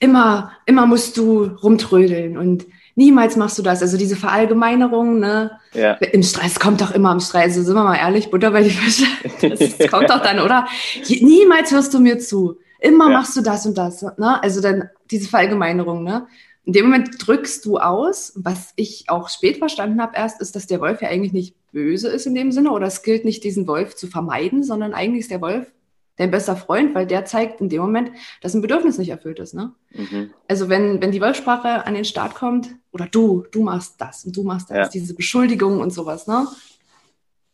[0.01, 3.81] immer, immer musst du rumtrödeln und niemals machst du das.
[3.83, 5.53] Also diese Verallgemeinerung, ne?
[5.72, 5.92] Ja.
[5.94, 7.57] Im Stress kommt doch immer im Stress.
[7.57, 9.07] Also sind wir mal ehrlich, Butter bei die Fische.
[9.40, 10.66] Das, das kommt doch dann, oder?
[11.09, 12.59] Niemals hörst du mir zu.
[12.81, 13.18] Immer ja.
[13.18, 14.03] machst du das und das.
[14.03, 14.42] Ne?
[14.42, 16.27] Also dann diese Verallgemeinerung, ne?
[16.68, 20.66] In dem Moment drückst du aus, was ich auch spät verstanden habe erst, ist, dass
[20.66, 23.66] der Wolf ja eigentlich nicht böse ist in dem Sinne oder es gilt nicht, diesen
[23.66, 25.72] Wolf zu vermeiden, sondern eigentlich ist der Wolf
[26.16, 28.11] dein bester Freund, weil der zeigt in dem Moment,
[28.42, 29.54] dass ein Bedürfnis nicht erfüllt ist.
[29.54, 29.72] Ne?
[29.94, 30.31] Mhm.
[30.46, 34.37] Also wenn, wenn die Wolfsprache an den Start kommt, oder du, du machst das und
[34.37, 34.88] du machst das, ja.
[34.88, 36.48] diese Beschuldigung und sowas, ne?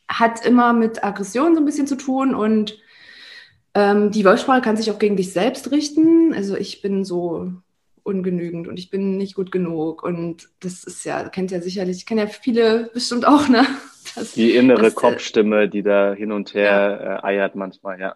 [0.09, 2.81] hat immer mit Aggression so ein bisschen zu tun und
[3.75, 6.35] ähm, die Wolfsprache kann sich auch gegen dich selbst richten.
[6.35, 7.53] Also ich bin so
[8.05, 12.21] ungenügend und ich bin nicht gut genug und das ist ja, kennt ja sicherlich, kennen
[12.21, 13.67] ja viele bestimmt auch, ne?
[14.15, 17.17] Das, die innere das, äh, Kopfstimme, die da hin und her ja.
[17.17, 18.15] äh, eiert manchmal, ja.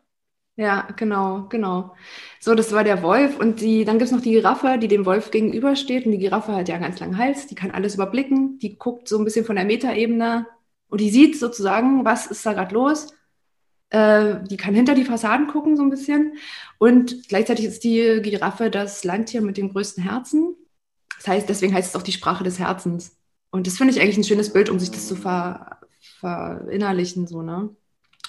[0.55, 1.95] Ja, genau, genau.
[2.41, 5.31] So, das war der Wolf und die, dann gibt's noch die Giraffe, die dem Wolf
[5.31, 8.77] gegenübersteht und die Giraffe hat ja einen ganz langen Hals, die kann alles überblicken, die
[8.77, 10.47] guckt so ein bisschen von der Metaebene
[10.89, 13.15] und die sieht sozusagen, was ist da gerade los.
[13.91, 16.35] Äh, die kann hinter die Fassaden gucken so ein bisschen
[16.79, 20.55] und gleichzeitig ist die Giraffe das Landtier mit dem größten Herzen.
[21.17, 23.17] Das heißt, deswegen heißt es auch die Sprache des Herzens.
[23.51, 25.79] Und das finde ich eigentlich ein schönes Bild, um sich das zu ver,
[26.21, 27.71] verinnerlichen, so, ne?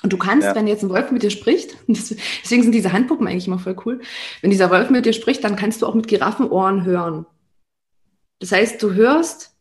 [0.01, 0.55] Und du kannst, ja.
[0.55, 4.01] wenn jetzt ein Wolf mit dir spricht, deswegen sind diese Handpuppen eigentlich immer voll cool,
[4.41, 7.25] wenn dieser Wolf mit dir spricht, dann kannst du auch mit Giraffenohren hören.
[8.39, 9.57] Das heißt, du hörst,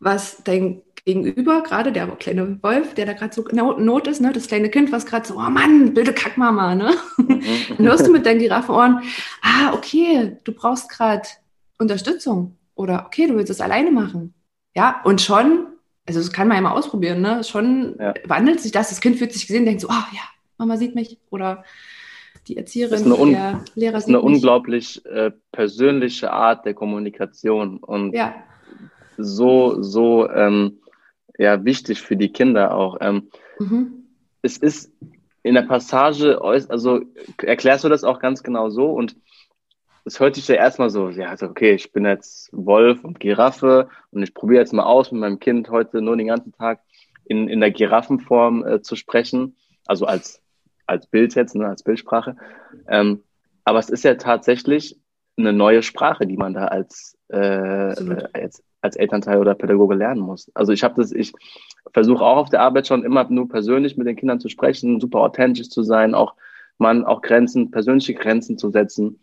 [0.00, 4.46] was dein Gegenüber, gerade der kleine Wolf, der da gerade so Not ist, ne, das
[4.46, 6.94] kleine Kind, was gerade so, oh Mann, bilde Kackmama, ne?
[7.18, 7.44] Mhm.
[7.76, 9.00] dann hörst du mit deinen Giraffenohren,
[9.42, 11.28] ah, okay, du brauchst gerade
[11.78, 14.32] Unterstützung oder okay, du willst es alleine machen.
[14.74, 15.66] Ja, und schon
[16.06, 17.42] also das kann man ja mal ausprobieren, ne?
[17.44, 18.14] Schon ja.
[18.26, 18.90] wandelt sich das.
[18.90, 20.22] Das Kind fühlt sich gesehen, denkt so, ah oh, ja,
[20.58, 21.64] Mama sieht mich oder
[22.46, 23.92] die Erzieherin, der Lehrer sieht mich.
[23.92, 28.34] Das ist eine unglaublich äh, persönliche Art der Kommunikation und ja.
[29.16, 30.78] so, so ähm,
[31.38, 32.98] ja, wichtig für die Kinder auch.
[33.00, 34.04] Ähm, mhm.
[34.42, 34.92] Es ist
[35.42, 37.00] in der Passage, also
[37.42, 39.16] erklärst du das auch ganz genau so und
[40.04, 43.88] es hört sich ja erstmal so, ja, also okay, ich bin jetzt Wolf und Giraffe
[44.10, 46.80] und ich probiere jetzt mal aus, mit meinem Kind heute nur den ganzen Tag
[47.24, 50.42] in, in der Giraffenform äh, zu sprechen, also als,
[50.86, 52.36] als Bild jetzt, ne, als Bildsprache.
[52.88, 53.22] Ähm,
[53.64, 54.98] aber es ist ja tatsächlich
[55.36, 57.36] eine neue Sprache, die man da als, äh,
[58.32, 60.50] als, als Elternteil oder Pädagoge lernen muss.
[60.54, 61.32] Also ich habe das, ich
[61.92, 65.20] versuche auch auf der Arbeit schon immer nur persönlich mit den Kindern zu sprechen, super
[65.20, 66.34] authentisch zu sein, auch
[66.78, 69.18] man auch Grenzen, persönliche Grenzen zu setzen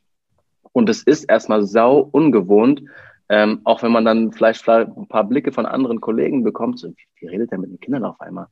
[0.74, 2.84] und es ist erstmal sau ungewohnt,
[3.30, 7.08] ähm, auch wenn man dann vielleicht ein paar Blicke von anderen Kollegen bekommt, so, wie,
[7.20, 8.48] wie redet der mit den Kindern auf einmal?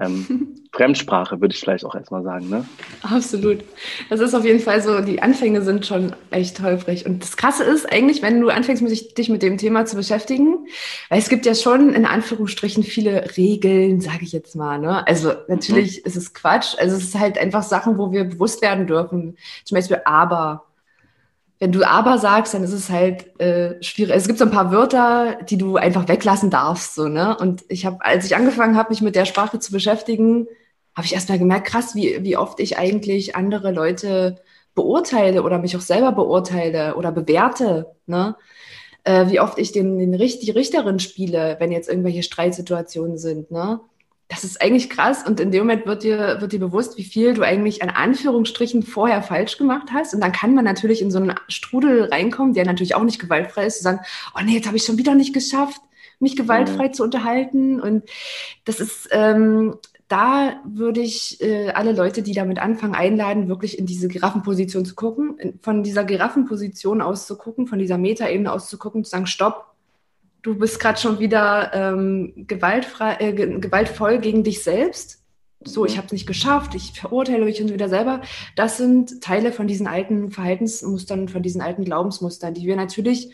[0.00, 2.64] Ähm, Fremdsprache würde ich vielleicht auch erstmal sagen, ne?
[3.02, 3.58] Absolut.
[4.08, 7.04] Das ist auf jeden Fall so, die Anfänge sind schon echt holprig.
[7.04, 8.82] Und das Krasse ist eigentlich, wenn du anfängst,
[9.18, 10.66] dich mit dem Thema zu beschäftigen,
[11.10, 14.78] weil es gibt ja schon in Anführungsstrichen viele Regeln, sage ich jetzt mal.
[14.78, 15.06] Ne?
[15.06, 16.06] Also natürlich mhm.
[16.06, 16.74] ist es Quatsch.
[16.78, 19.36] Also es ist halt einfach Sachen, wo wir bewusst werden dürfen.
[19.64, 20.64] Zum Beispiel aber
[21.62, 24.16] wenn du aber sagst, dann ist es halt äh, schwierig.
[24.16, 27.36] Es gibt so ein paar Wörter, die du einfach weglassen darfst, so ne.
[27.38, 30.48] Und ich habe, als ich angefangen habe, mich mit der Sprache zu beschäftigen,
[30.96, 34.40] habe ich erstmal gemerkt, krass, wie wie oft ich eigentlich andere Leute
[34.74, 38.34] beurteile oder mich auch selber beurteile oder bewerte, ne.
[39.04, 43.80] Äh, wie oft ich den, den die Richterin spiele, wenn jetzt irgendwelche Streitsituationen sind, ne
[44.32, 47.34] das ist eigentlich krass und in dem Moment wird dir, wird dir bewusst, wie viel
[47.34, 50.14] du eigentlich an Anführungsstrichen vorher falsch gemacht hast.
[50.14, 53.66] Und dann kann man natürlich in so einen Strudel reinkommen, der natürlich auch nicht gewaltfrei
[53.66, 54.00] ist, zu sagen,
[54.34, 55.82] oh nee, jetzt habe ich schon wieder nicht geschafft,
[56.18, 56.92] mich gewaltfrei mhm.
[56.94, 57.78] zu unterhalten.
[57.78, 58.04] Und
[58.64, 59.74] das ist, ähm,
[60.08, 64.94] da würde ich äh, alle Leute, die damit anfangen, einladen, wirklich in diese Giraffenposition zu
[64.94, 69.26] gucken, von dieser Giraffenposition aus zu gucken, von dieser Metaebene aus zu gucken, zu sagen,
[69.26, 69.71] stopp,
[70.42, 75.22] du bist gerade schon wieder ähm, gewaltfrei, äh, gewaltvoll gegen dich selbst.
[75.64, 75.98] So, ich mhm.
[75.98, 78.20] habe es nicht geschafft, ich verurteile mich schon wieder selber.
[78.56, 83.32] Das sind Teile von diesen alten Verhaltensmustern, von diesen alten Glaubensmustern, die wir natürlich,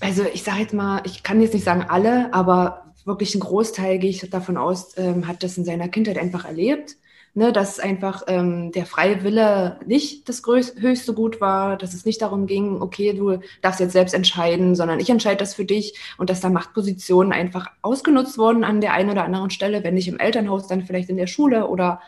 [0.00, 3.98] also ich sage jetzt mal, ich kann jetzt nicht sagen alle, aber wirklich ein Großteil,
[3.98, 6.96] gehe ich davon aus, ähm, hat das in seiner Kindheit einfach erlebt.
[7.38, 12.04] Ne, dass einfach ähm, der freie Wille nicht das größte, höchste Gut war, dass es
[12.04, 15.96] nicht darum ging, okay, du darfst jetzt selbst entscheiden, sondern ich entscheide das für dich
[16.16, 20.08] und dass da Machtpositionen einfach ausgenutzt wurden an der einen oder anderen Stelle, wenn nicht
[20.08, 22.00] im Elternhaus, dann vielleicht in der Schule oder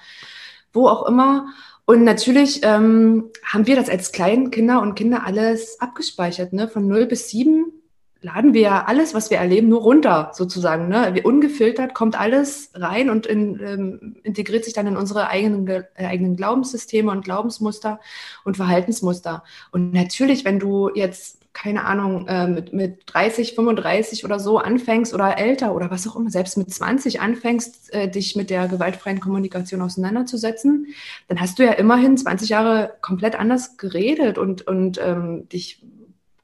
[0.73, 1.47] wo auch immer.
[1.85, 6.66] Und natürlich ähm, haben wir das als Kleinkinder und Kinder alles abgespeichert, ne?
[6.66, 7.80] von 0 bis 7
[8.23, 10.89] laden wir alles, was wir erleben, nur runter, sozusagen.
[10.89, 11.11] Ne?
[11.15, 15.85] Wie ungefiltert kommt alles rein und in, ähm, integriert sich dann in unsere eigenen, äh,
[15.97, 18.01] eigenen Glaubenssysteme und Glaubensmuster
[18.45, 19.43] und Verhaltensmuster.
[19.71, 25.13] Und natürlich, wenn du jetzt keine Ahnung, äh, mit, mit 30, 35 oder so anfängst
[25.13, 29.19] oder älter oder was auch immer, selbst mit 20 anfängst, äh, dich mit der gewaltfreien
[29.19, 30.87] Kommunikation auseinanderzusetzen,
[31.27, 35.83] dann hast du ja immerhin 20 Jahre komplett anders geredet und, und ähm, dich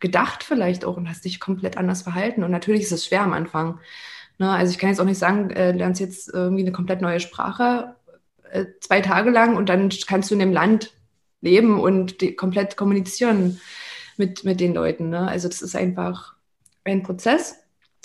[0.07, 2.45] gedacht vielleicht auch und hast dich komplett anders verhalten.
[2.45, 3.81] Und natürlich ist es schwer am Anfang.
[4.39, 4.49] Ne?
[4.49, 7.97] Also ich kann jetzt auch nicht sagen, äh, lernst jetzt irgendwie eine komplett neue Sprache
[8.53, 10.93] äh, zwei Tage lang und dann kannst du in dem Land
[11.41, 13.61] leben und komplett kommunizieren
[14.17, 15.11] mit, mit den Leuten.
[15.11, 15.27] Ne?
[15.27, 16.35] Also das ist einfach
[16.85, 17.57] ein Prozess.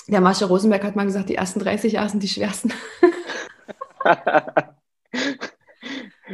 [0.08, 2.74] Der Marsha Rosenberg hat mal gesagt, die ersten 30 Jahre sind die schwersten.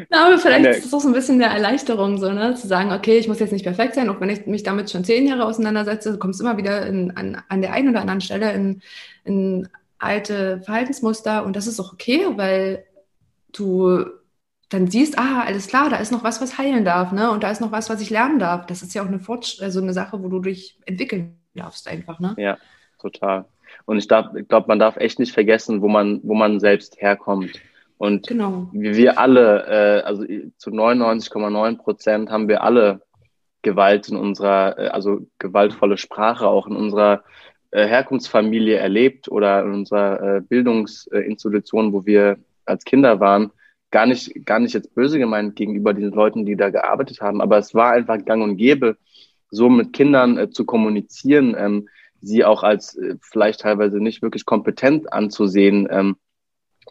[0.10, 2.56] Na, aber vielleicht ist es auch so ein bisschen eine Erleichterung, so, ne?
[2.56, 5.04] zu sagen, okay, ich muss jetzt nicht perfekt sein, auch wenn ich mich damit schon
[5.04, 8.54] zehn Jahre auseinandersetze, du kommst immer wieder in, an, an der einen oder anderen Stelle
[8.54, 8.82] in,
[9.24, 12.86] in alte Verhaltensmuster und das ist auch okay, weil
[13.52, 14.06] du
[14.70, 17.32] dann siehst, ah, alles klar, da ist noch was, was heilen darf, ne?
[17.32, 18.66] Und da ist noch was, was ich lernen darf.
[18.66, 22.20] Das ist ja auch eine Fortsch also eine Sache, wo du dich entwickeln darfst einfach,
[22.20, 22.36] ne?
[22.38, 22.58] Ja,
[23.00, 23.46] total.
[23.86, 27.54] Und ich, ich glaube, man darf echt nicht vergessen, wo man, wo man selbst herkommt.
[27.98, 28.70] Und genau.
[28.72, 30.24] wir alle, äh, also
[30.58, 33.02] zu 99,9 Prozent haben wir alle
[33.64, 37.24] Gewalt in unserer, äh, also gewaltvolle Sprache auch in unserer
[37.72, 43.52] äh, Herkunftsfamilie erlebt oder in unserer äh, Bildungsinstitution, wo wir als Kinder waren.
[43.92, 47.58] Gar nicht, gar nicht jetzt böse gemeint gegenüber diesen Leuten, die da gearbeitet haben, aber
[47.58, 48.98] es war einfach gang und gäbe,
[49.50, 51.88] so mit Kindern äh, zu kommunizieren, ähm,
[52.22, 55.88] sie auch als äh, vielleicht teilweise nicht wirklich kompetent anzusehen.
[55.90, 56.18] Ähm,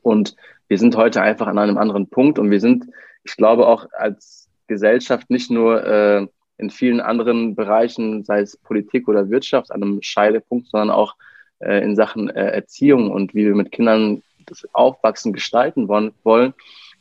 [0.07, 0.37] und
[0.69, 2.87] wir sind heute einfach an einem anderen Punkt und wir sind,
[3.25, 6.27] ich glaube, auch als Gesellschaft nicht nur äh,
[6.59, 11.17] in vielen anderen Bereichen, sei es Politik oder Wirtschaft, an einem Scheidepunkt, sondern auch
[11.59, 16.55] äh, in Sachen äh, Erziehung und wie wir mit Kindern das Aufwachsen gestalten wollen, wollen,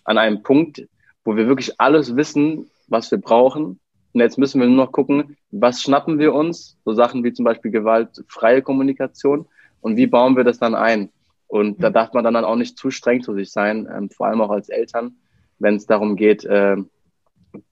[0.03, 0.87] an einem Punkt,
[1.23, 3.79] wo wir wirklich alles wissen, was wir brauchen.
[4.13, 7.45] Und jetzt müssen wir nur noch gucken, was schnappen wir uns, so Sachen wie zum
[7.45, 9.45] Beispiel gewaltfreie Kommunikation
[9.81, 11.09] und wie bauen wir das dann ein.
[11.47, 11.93] Und da mhm.
[11.93, 14.69] darf man dann auch nicht zu streng zu sich sein, ähm, vor allem auch als
[14.69, 15.17] Eltern,
[15.59, 16.77] wenn es darum geht, äh,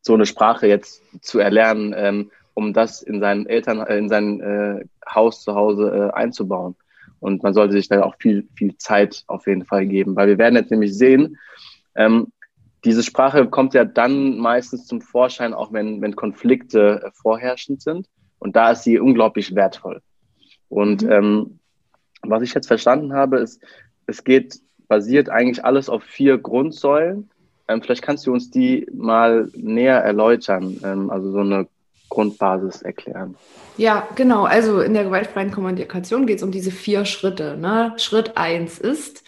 [0.02, 4.40] so eine Sprache jetzt zu erlernen, ähm, um das in seinen Eltern, äh, in sein
[4.42, 6.76] äh, Haus zu Hause äh, einzubauen.
[7.20, 10.38] Und man sollte sich da auch viel, viel Zeit auf jeden Fall geben, weil wir
[10.38, 11.38] werden jetzt nämlich sehen,
[11.96, 12.32] ähm,
[12.84, 18.08] diese Sprache kommt ja dann meistens zum Vorschein, auch wenn, wenn Konflikte äh, vorherrschend sind.
[18.40, 20.02] Und da ist sie unglaublich wertvoll.
[20.68, 21.12] Und mhm.
[21.12, 21.60] ähm,
[22.24, 23.62] was ich jetzt verstanden habe, ist,
[24.08, 27.30] es geht, basiert eigentlich alles auf vier Grundsäulen.
[27.68, 31.68] Ähm, vielleicht kannst du uns die mal näher erläutern, ähm, also so eine
[32.10, 33.36] Grundbasis erklären.
[33.78, 34.44] Ja, genau.
[34.44, 37.58] Also in der gewaltfreien Kommunikation geht es um diese vier Schritte.
[37.58, 37.94] Ne?
[37.98, 39.24] Schritt eins ist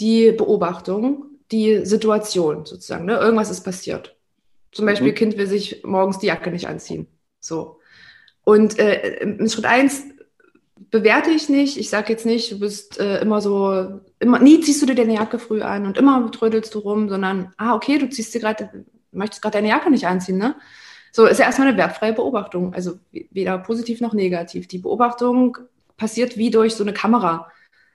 [0.00, 3.04] die Beobachtung, die Situation sozusagen.
[3.04, 3.18] Ne?
[3.18, 4.16] Irgendwas ist passiert.
[4.72, 5.16] Zum Beispiel, mhm.
[5.16, 7.08] Kind will sich morgens die Jacke nicht anziehen.
[7.40, 7.80] So.
[8.44, 10.04] Und äh, in Schritt eins
[10.90, 11.76] bewerte ich nicht.
[11.76, 15.14] Ich sage jetzt nicht, du bist äh, immer so, immer, nie ziehst du dir deine
[15.14, 18.84] Jacke früh an und immer trödelst du rum, sondern, ah, okay, du ziehst dir gerade,
[19.12, 20.56] möchtest gerade deine Jacke nicht anziehen, ne?
[21.10, 24.68] So ist ja erstmal eine wertfreie Beobachtung, also weder positiv noch negativ.
[24.68, 25.56] Die Beobachtung
[25.96, 27.50] passiert wie durch so eine Kamera.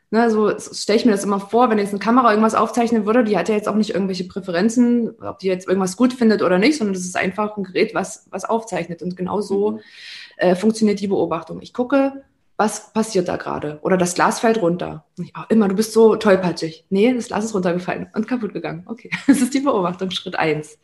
[0.09, 3.23] Ne, so stelle ich mir das immer vor, wenn jetzt eine Kamera irgendwas aufzeichnen würde,
[3.23, 6.59] die hat ja jetzt auch nicht irgendwelche Präferenzen, ob die jetzt irgendwas gut findet oder
[6.59, 9.01] nicht, sondern das ist einfach ein Gerät, was, was aufzeichnet.
[9.01, 9.79] Und genau so mhm.
[10.37, 11.61] äh, funktioniert die Beobachtung.
[11.61, 12.23] Ich gucke,
[12.63, 13.77] was passiert da gerade?
[13.81, 15.05] Oder das Glas fällt runter.
[15.19, 16.85] Ich, oh, immer, du bist so tollpatschig.
[16.89, 18.83] Nee, das Glas ist runtergefallen und kaputt gegangen.
[18.85, 20.79] Okay, das ist die Beobachtung, Schritt eins.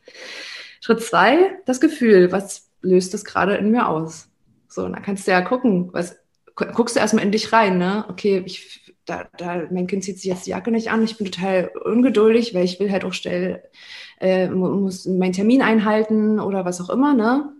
[0.81, 4.27] Schritt zwei, das Gefühl, was löst es gerade in mir aus?
[4.67, 6.17] So, dann kannst du ja gucken, was,
[6.53, 8.03] guckst du erstmal in dich rein, ne?
[8.09, 11.31] Okay, ich, da, da, mein Kind zieht sich jetzt die Jacke nicht an, ich bin
[11.31, 13.63] total ungeduldig, weil ich will halt auch schnell,
[14.19, 17.53] äh, muss meinen Termin einhalten oder was auch immer, ne?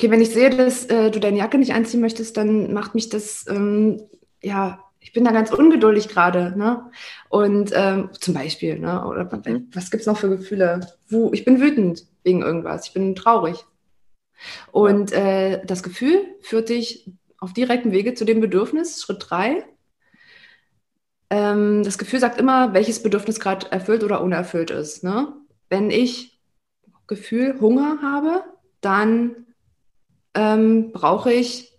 [0.00, 3.10] Okay, wenn ich sehe, dass äh, du deine Jacke nicht anziehen möchtest, dann macht mich
[3.10, 4.00] das, ähm,
[4.42, 6.90] ja, ich bin da ganz ungeduldig gerade, ne?
[7.28, 9.06] Und ähm, zum Beispiel, ne?
[9.06, 9.68] Oder mhm.
[9.74, 10.80] was gibt's noch für Gefühle?
[11.10, 13.66] Wo, ich bin wütend wegen irgendwas, ich bin traurig.
[14.72, 19.64] Und äh, das Gefühl führt dich auf direktem Wege zu dem Bedürfnis, Schritt drei.
[21.28, 25.04] ähm, das Gefühl sagt immer, welches Bedürfnis gerade erfüllt oder unerfüllt ist.
[25.04, 25.28] Ne?
[25.68, 26.40] Wenn ich
[27.06, 28.44] Gefühl Hunger habe,
[28.80, 29.46] dann
[30.34, 31.72] ähm, brauche ich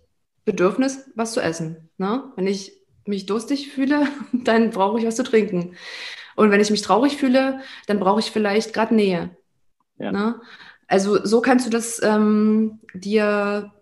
[0.44, 1.88] Bedürfnis, was zu essen.
[1.98, 2.24] Ne?
[2.36, 2.72] Wenn ich
[3.06, 5.76] mich durstig fühle, dann brauche ich was zu trinken.
[6.34, 9.36] Und wenn ich mich traurig fühle, dann brauche ich vielleicht gerade Nähe.
[9.98, 10.12] Ja.
[10.12, 10.40] Ne?
[10.86, 13.72] Also so kannst du das ähm, dir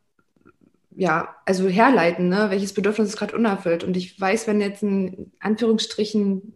[0.96, 2.50] ja, also herleiten, ne?
[2.50, 3.84] welches Bedürfnis ist gerade unerfüllt.
[3.84, 6.54] Und ich weiß, wenn jetzt ein Anführungsstrichen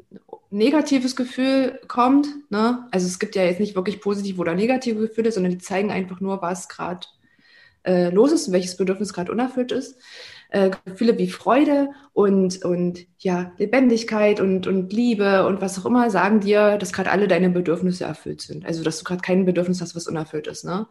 [0.50, 2.87] negatives Gefühl kommt, ne?
[2.90, 6.20] also es gibt ja jetzt nicht wirklich positive oder negative Gefühle, sondern die zeigen einfach
[6.20, 7.07] nur, was gerade
[7.85, 9.97] äh, los ist und welches Bedürfnis gerade unerfüllt ist.
[10.51, 16.11] Äh, Gefühle wie Freude und, und ja, Lebendigkeit und, und Liebe und was auch immer
[16.11, 18.64] sagen dir, dass gerade alle deine Bedürfnisse erfüllt sind.
[18.64, 20.64] Also dass du gerade kein Bedürfnis hast, was unerfüllt ist.
[20.64, 20.87] Ne?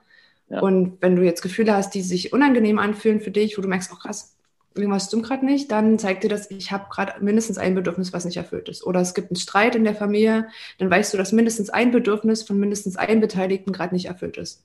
[0.50, 0.60] Ja.
[0.60, 3.92] Und wenn du jetzt Gefühle hast, die sich unangenehm anfühlen für dich, wo du merkst,
[3.94, 4.36] oh krass,
[4.76, 8.26] irgendwas stimmt gerade nicht, dann zeigt dir das, ich habe gerade mindestens ein Bedürfnis, was
[8.26, 8.84] nicht erfüllt ist.
[8.86, 12.44] Oder es gibt einen Streit in der Familie, dann weißt du, dass mindestens ein Bedürfnis
[12.44, 14.64] von mindestens einem Beteiligten gerade nicht erfüllt ist.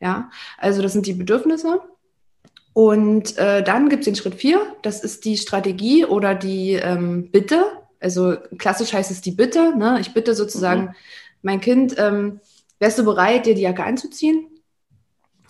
[0.00, 1.80] Ja, also das sind die Bedürfnisse.
[2.72, 7.30] Und äh, dann gibt es den Schritt vier, das ist die Strategie oder die ähm,
[7.30, 7.64] Bitte.
[8.00, 9.74] Also klassisch heißt es die Bitte.
[9.76, 9.96] Ne?
[10.00, 10.94] Ich bitte sozusagen mhm.
[11.40, 12.40] mein Kind, ähm,
[12.78, 14.46] wärst du bereit, dir die Jacke anzuziehen?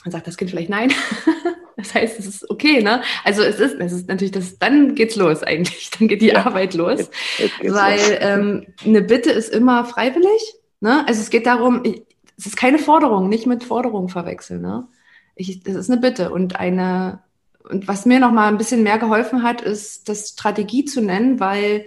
[0.05, 0.93] Dann sagt das Kind vielleicht nein.
[1.77, 3.03] das heißt, es ist okay, ne?
[3.25, 5.91] Also es ist, es ist natürlich das, dann geht's los eigentlich.
[5.99, 7.11] Dann geht die ja, Arbeit los.
[7.39, 8.19] Jetzt, jetzt weil los.
[8.21, 10.55] Ähm, eine Bitte ist immer freiwillig.
[10.81, 11.05] Ne?
[11.09, 12.03] Also es geht darum, ich,
[12.37, 14.63] es ist keine Forderung, nicht mit Forderung verwechseln.
[14.63, 14.87] Ne?
[15.35, 17.21] Ich, das ist eine Bitte und eine
[17.69, 21.41] und was mir noch mal ein bisschen mehr geholfen hat, ist das Strategie zu nennen,
[21.41, 21.87] weil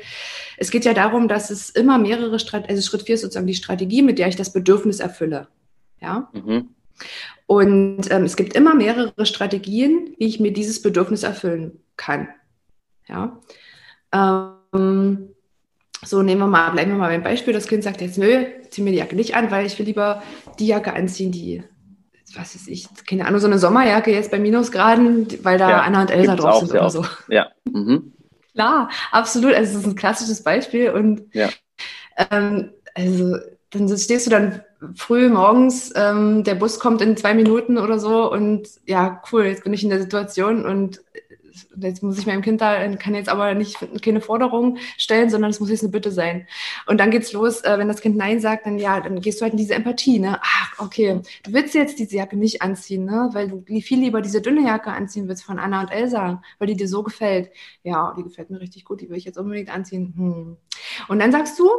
[0.57, 3.53] es geht ja darum, dass es immer mehrere Strategien, also Schritt vier ist sozusagen die
[3.53, 5.47] Strategie, mit der ich das Bedürfnis erfülle.
[6.01, 6.29] Ja.
[6.33, 6.69] Mhm.
[7.47, 12.27] Und ähm, es gibt immer mehrere Strategien, wie ich mir dieses Bedürfnis erfüllen kann.
[13.07, 13.39] Ja.
[14.11, 15.29] Ähm,
[16.03, 17.53] so nehmen wir mal, bleiben wir mal beim Beispiel.
[17.53, 20.23] Das Kind sagt jetzt, nö, zieh mir die Jacke nicht an, weil ich will lieber
[20.59, 21.63] die Jacke anziehen, die,
[22.35, 26.01] was weiß ich, keine Ahnung, so eine Sommerjacke jetzt bei Minusgraden, weil da ja, Anna
[26.01, 27.05] und Elsa drauf sind oder so.
[27.27, 27.49] Ja.
[27.65, 28.13] Mhm.
[28.53, 29.53] Klar, absolut.
[29.53, 31.49] Also es ist ein klassisches Beispiel und ja.
[32.31, 33.37] ähm, also
[33.71, 34.61] dann stehst du dann
[34.95, 39.63] früh morgens, ähm, der Bus kommt in zwei Minuten oder so und ja, cool, jetzt
[39.63, 41.01] bin ich in der Situation und
[41.75, 45.59] jetzt muss ich meinem Kind da, kann jetzt aber nicht keine Forderung stellen, sondern es
[45.59, 46.47] muss jetzt eine Bitte sein.
[46.85, 49.43] Und dann geht's los, äh, wenn das Kind Nein sagt, dann ja, dann gehst du
[49.43, 50.39] halt in diese Empathie, ne?
[50.41, 53.29] Ach, okay, du willst jetzt diese Jacke nicht anziehen, ne?
[53.33, 56.75] Weil du viel lieber diese dünne Jacke anziehen willst von Anna und Elsa, weil die
[56.75, 57.49] dir so gefällt.
[57.83, 60.13] Ja, die gefällt mir richtig gut, die will ich jetzt unbedingt anziehen.
[60.15, 60.57] Hm.
[61.07, 61.69] Und dann sagst du,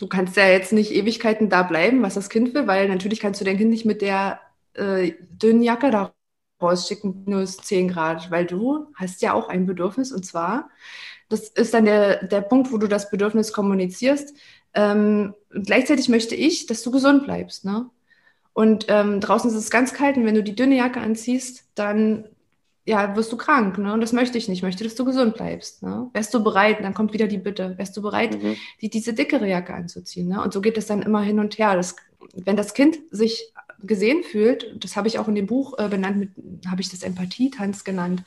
[0.00, 3.40] du kannst ja jetzt nicht Ewigkeiten da bleiben, was das Kind will, weil natürlich kannst
[3.40, 4.40] du dein Kind nicht mit der
[4.72, 6.14] äh, dünnen Jacke da
[6.60, 10.70] rausschicken, minus 10 Grad, weil du hast ja auch ein Bedürfnis und zwar,
[11.28, 14.34] das ist dann der, der Punkt, wo du das Bedürfnis kommunizierst.
[14.72, 17.66] Ähm, gleichzeitig möchte ich, dass du gesund bleibst.
[17.66, 17.90] Ne?
[18.54, 22.26] Und ähm, draußen ist es ganz kalt und wenn du die dünne Jacke anziehst, dann
[22.84, 23.92] ja, wirst du krank, ne?
[23.92, 24.58] Und das möchte ich nicht.
[24.58, 25.82] Ich möchte, dass du gesund bleibst.
[25.82, 26.08] Ne?
[26.12, 28.56] Wärst du bereit, dann kommt wieder die Bitte, wärst du bereit, mhm.
[28.80, 30.28] die, diese dickere Jacke anzuziehen?
[30.28, 30.42] Ne?
[30.42, 31.76] Und so geht es dann immer hin und her.
[31.76, 31.96] Das,
[32.34, 36.30] wenn das Kind sich gesehen fühlt, das habe ich auch in dem Buch äh, benannt,
[36.66, 38.22] habe ich das Empathietanz genannt.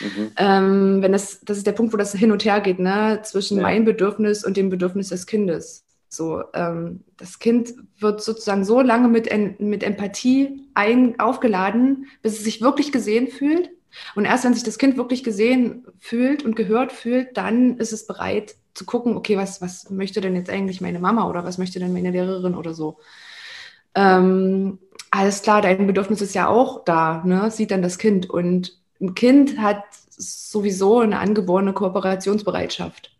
[0.00, 0.30] Mhm.
[0.36, 3.20] Ähm, wenn das, das ist der Punkt, wo das hin und her geht, ne?
[3.24, 3.62] zwischen ja.
[3.62, 5.84] meinem Bedürfnis und dem Bedürfnis des Kindes.
[6.08, 12.44] So, ähm, das Kind wird sozusagen so lange mit, mit Empathie ein, aufgeladen, bis es
[12.44, 13.70] sich wirklich gesehen fühlt.
[14.14, 18.06] Und erst wenn sich das Kind wirklich gesehen fühlt und gehört fühlt, dann ist es
[18.06, 21.80] bereit zu gucken, okay, was, was möchte denn jetzt eigentlich meine Mama oder was möchte
[21.80, 22.98] denn meine Lehrerin oder so.
[23.94, 24.78] Ähm,
[25.10, 27.50] alles klar, dein Bedürfnis ist ja auch da, ne?
[27.50, 28.30] sieht dann das Kind.
[28.30, 33.14] Und ein Kind hat sowieso eine angeborene Kooperationsbereitschaft.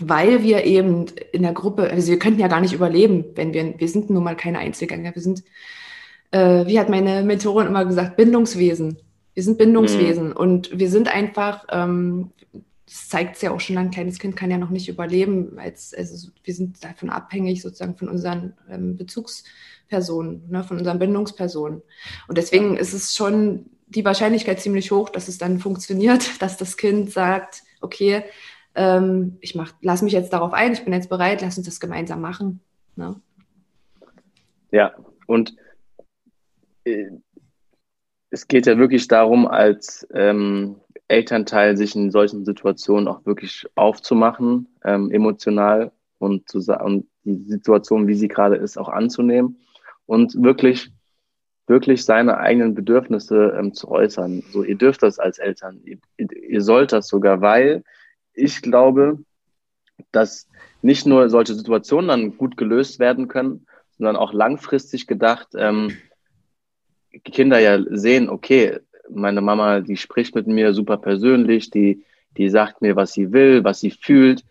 [0.00, 3.78] Weil wir eben in der Gruppe, also wir könnten ja gar nicht überleben, wenn wir,
[3.78, 5.44] wir sind nun mal keine Einzelgänger, wir sind,
[6.32, 8.98] äh, wie hat meine Mentorin immer gesagt, Bindungswesen.
[9.34, 10.36] Wir sind Bindungswesen mhm.
[10.36, 12.30] und wir sind einfach, ähm,
[12.86, 15.92] das zeigt es ja auch schon, ein kleines Kind kann ja noch nicht überleben, als,
[15.92, 21.82] also wir sind davon abhängig sozusagen von unseren ähm, Bezugspersonen, ne, von unseren Bindungspersonen.
[22.28, 26.76] Und deswegen ist es schon die Wahrscheinlichkeit ziemlich hoch, dass es dann funktioniert, dass das
[26.76, 28.22] Kind sagt, okay,
[28.76, 31.80] ähm, ich mach, lass mich jetzt darauf ein, ich bin jetzt bereit, lass uns das
[31.80, 32.60] gemeinsam machen.
[32.96, 33.20] Ne?
[34.70, 34.94] Ja,
[35.26, 35.54] und
[36.84, 37.10] äh,
[38.34, 44.66] es geht ja wirklich darum, als ähm, Elternteil sich in solchen Situationen auch wirklich aufzumachen,
[44.84, 49.60] ähm, emotional und, zu, und die Situation, wie sie gerade ist, auch anzunehmen
[50.06, 50.90] und wirklich,
[51.68, 54.42] wirklich seine eigenen Bedürfnisse ähm, zu äußern.
[54.50, 57.84] So, ihr dürft das als Eltern, ihr, ihr sollt das sogar, weil
[58.32, 59.20] ich glaube,
[60.10, 60.48] dass
[60.82, 63.66] nicht nur solche Situationen dann gut gelöst werden können,
[63.96, 65.92] sondern auch langfristig gedacht, ähm,
[67.24, 68.78] Kinder ja sehen, okay,
[69.10, 72.04] meine Mama, die spricht mit mir super persönlich, die,
[72.36, 74.44] die sagt mir, was sie will, was sie fühlt,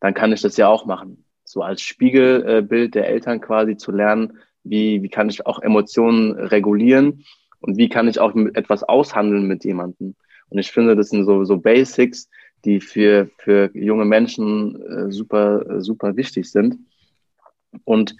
[0.00, 1.24] dann kann ich das ja auch machen.
[1.44, 7.24] So als Spiegelbild der Eltern quasi zu lernen, wie, wie kann ich auch Emotionen regulieren
[7.60, 10.14] und wie kann ich auch etwas aushandeln mit jemandem.
[10.48, 12.28] Und ich finde, das sind so, so Basics,
[12.64, 16.78] die für, für junge Menschen äh, super, super wichtig sind.
[17.84, 18.16] Und,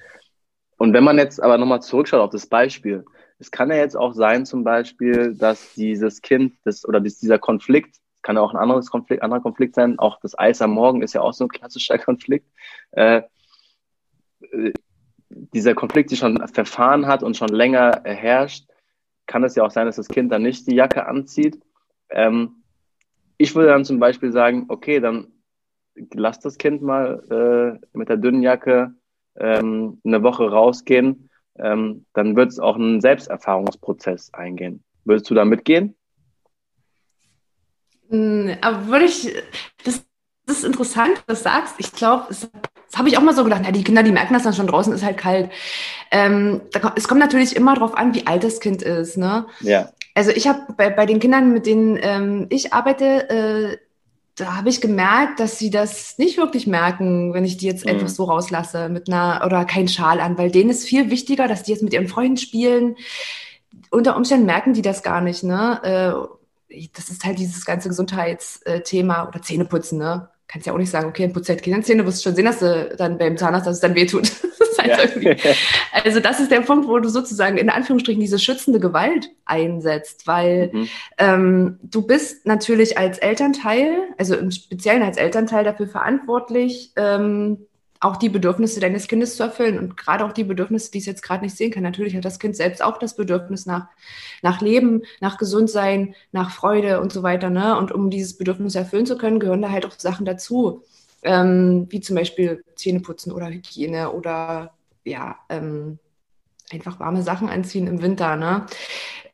[0.78, 3.04] und wenn man jetzt aber nochmal zurückschaut auf das Beispiel,
[3.40, 7.96] es kann ja jetzt auch sein, zum Beispiel, dass dieses Kind das, oder dieser Konflikt,
[8.22, 11.14] kann ja auch ein anderes Konflikt, anderer Konflikt sein, auch das Eis am Morgen ist
[11.14, 12.46] ja auch so ein klassischer Konflikt.
[12.92, 13.22] Äh,
[14.52, 14.72] äh,
[15.30, 18.66] dieser Konflikt sich schon verfahren hat und schon länger herrscht,
[19.26, 21.58] kann es ja auch sein, dass das Kind dann nicht die Jacke anzieht.
[22.10, 22.62] Ähm,
[23.38, 25.28] ich würde dann zum Beispiel sagen, okay, dann
[26.12, 28.92] lass das Kind mal äh, mit der dünnen Jacke
[29.36, 31.29] ähm, eine Woche rausgehen
[31.62, 34.82] ähm, dann wird es auch einen Selbsterfahrungsprozess eingehen.
[35.04, 35.94] Würdest du da mitgehen?
[38.08, 39.32] Hm, aber würde ich,
[39.84, 40.04] das,
[40.46, 41.74] das ist interessant, was du sagst.
[41.78, 42.48] Ich glaube, das
[42.96, 44.92] habe ich auch mal so gedacht, na, die Kinder, die merken das dann schon draußen,
[44.92, 45.50] ist halt kalt.
[46.10, 49.16] Ähm, da, es kommt natürlich immer darauf an, wie alt das Kind ist.
[49.16, 49.46] Ne?
[49.60, 49.90] Ja.
[50.14, 53.78] Also ich habe bei, bei den Kindern, mit denen ähm, ich arbeite, äh,
[54.40, 57.92] da habe ich gemerkt, dass sie das nicht wirklich merken, wenn ich die jetzt mhm.
[57.92, 61.62] einfach so rauslasse mit einer oder kein Schal an, weil denen ist viel wichtiger, dass
[61.62, 62.96] die jetzt mit ihren Freunden spielen.
[63.90, 66.26] Unter Umständen merken die das gar nicht, ne?
[66.68, 70.28] Äh, das ist halt dieses ganze Gesundheitsthema oder Zähneputzen, ne?
[70.50, 73.18] kannst ja auch nicht sagen, okay, ein Prozent Kinderzähne, wirst schon sehen, dass du dann
[73.18, 74.32] beim Zahnarzt, dass es dann wehtut.
[74.96, 75.52] halt ja.
[76.04, 80.70] also das ist der Punkt, wo du sozusagen in Anführungsstrichen diese schützende Gewalt einsetzt, weil
[80.72, 80.88] mhm.
[81.18, 87.58] ähm, du bist natürlich als Elternteil, also im Speziellen als Elternteil dafür verantwortlich, ähm,
[88.00, 91.22] auch die Bedürfnisse deines Kindes zu erfüllen und gerade auch die Bedürfnisse, die es jetzt
[91.22, 91.82] gerade nicht sehen kann.
[91.82, 93.88] Natürlich hat das Kind selbst auch das Bedürfnis nach,
[94.40, 97.50] nach Leben, nach Gesundsein, nach Freude und so weiter.
[97.50, 97.76] Ne?
[97.76, 100.82] Und um dieses Bedürfnis erfüllen zu können, gehören da halt auch Sachen dazu,
[101.22, 104.72] ähm, wie zum Beispiel Zähneputzen oder Hygiene oder
[105.04, 105.98] ja, ähm,
[106.72, 108.36] einfach warme Sachen anziehen im Winter.
[108.36, 108.66] Ne?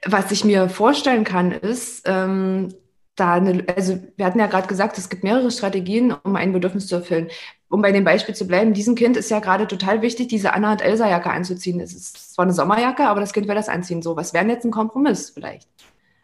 [0.04, 2.74] Was ich mir vorstellen kann, ist, ähm,
[3.16, 6.86] da eine, also wir hatten ja gerade gesagt, es gibt mehrere Strategien, um ein Bedürfnis
[6.86, 7.28] zu erfüllen.
[7.68, 10.72] Um bei dem Beispiel zu bleiben, diesem Kind ist ja gerade total wichtig, diese Anna
[10.72, 11.80] und Elsa Jacke anzuziehen.
[11.80, 14.02] Es ist zwar eine Sommerjacke, aber das Kind will das anziehen.
[14.02, 15.68] So, was wäre jetzt ein Kompromiss vielleicht?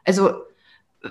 [0.05, 0.35] Also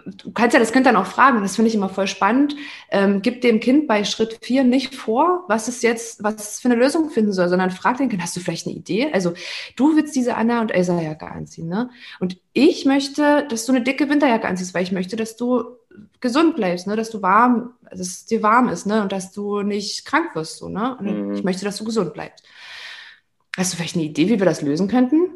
[0.05, 2.55] du kannst ja das Kind dann auch fragen, das finde ich immer voll spannend.
[2.89, 6.69] Ähm, gib dem Kind bei Schritt vier nicht vor, was es jetzt, was es für
[6.69, 9.11] eine Lösung finden soll, sondern frag den Kind, hast du vielleicht eine Idee?
[9.11, 9.33] Also
[9.75, 11.89] du willst diese Anna und Elsa Jacke anziehen, ne?
[12.19, 15.65] Und ich möchte, dass du eine dicke Winterjacke anziehst, weil ich möchte, dass du
[16.19, 16.95] gesund bleibst, ne?
[16.95, 19.01] Dass du warm, dass es dir warm ist, ne?
[19.01, 20.97] Und dass du nicht krank wirst, so, ne?
[21.01, 21.33] Mhm.
[21.33, 22.45] ich möchte, dass du gesund bleibst.
[23.57, 25.27] Hast du vielleicht eine Idee, wie wir das lösen könnten?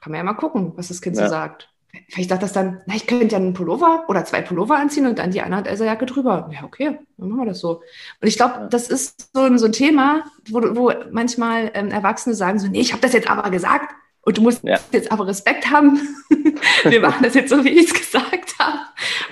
[0.00, 1.24] Kann man ja mal gucken, was das Kind ja.
[1.24, 1.73] so sagt.
[2.08, 5.18] Vielleicht sagt das dann, na, ich könnte ja einen Pullover oder zwei Pullover anziehen und
[5.18, 6.50] dann die eine Elsa-Jacke drüber.
[6.52, 7.82] Ja, okay, dann machen wir das so.
[8.20, 12.34] Und ich glaube, das ist so ein, so ein Thema, wo, wo manchmal ähm, Erwachsene
[12.34, 14.78] sagen so, nee, ich habe das jetzt aber gesagt und du musst ja.
[14.92, 16.00] jetzt aber Respekt haben.
[16.84, 18.78] wir machen das jetzt so, wie ich es gesagt habe,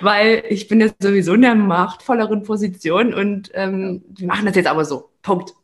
[0.01, 4.67] weil ich bin jetzt sowieso in der machtvolleren Position und ähm, wir machen das jetzt
[4.67, 5.11] aber so.
[5.23, 5.55] Punkt.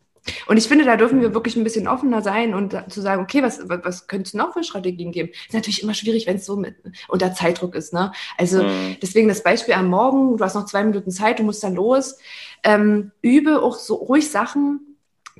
[0.46, 3.42] Und ich finde, da dürfen wir wirklich ein bisschen offener sein und zu sagen, okay,
[3.42, 5.30] was, was, könnte es noch für Strategien geben?
[5.30, 6.76] Ist natürlich immer schwierig, wenn es so mit,
[7.08, 7.92] unter Zeitdruck ist.
[7.92, 8.12] Ne?
[8.36, 8.96] Also mhm.
[9.00, 12.18] deswegen das Beispiel am Morgen, du hast noch zwei Minuten Zeit, du musst dann los.
[12.64, 14.88] Ähm, übe auch so ruhig Sachen,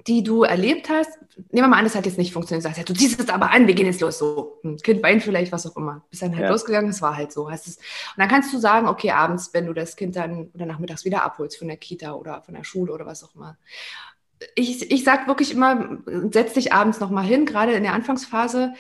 [0.06, 1.10] die du erlebt hast.
[1.50, 2.64] Nehmen wir mal an, das hat jetzt nicht funktioniert.
[2.64, 4.18] Du sagst, ja, du ziehst es aber an, wir gehen jetzt los.
[4.18, 6.04] So, ein Kind weint vielleicht, was auch immer.
[6.10, 6.50] Bist dann halt ja.
[6.50, 7.50] losgegangen, es war halt so.
[7.50, 10.66] Hast es, und dann kannst du sagen, okay, abends, wenn du das Kind dann oder
[10.66, 13.56] nachmittags wieder abholst von der Kita oder von der Schule oder was auch immer
[14.54, 15.98] ich, ich sage wirklich immer,
[16.32, 18.74] setz dich abends nochmal hin, gerade in der Anfangsphase,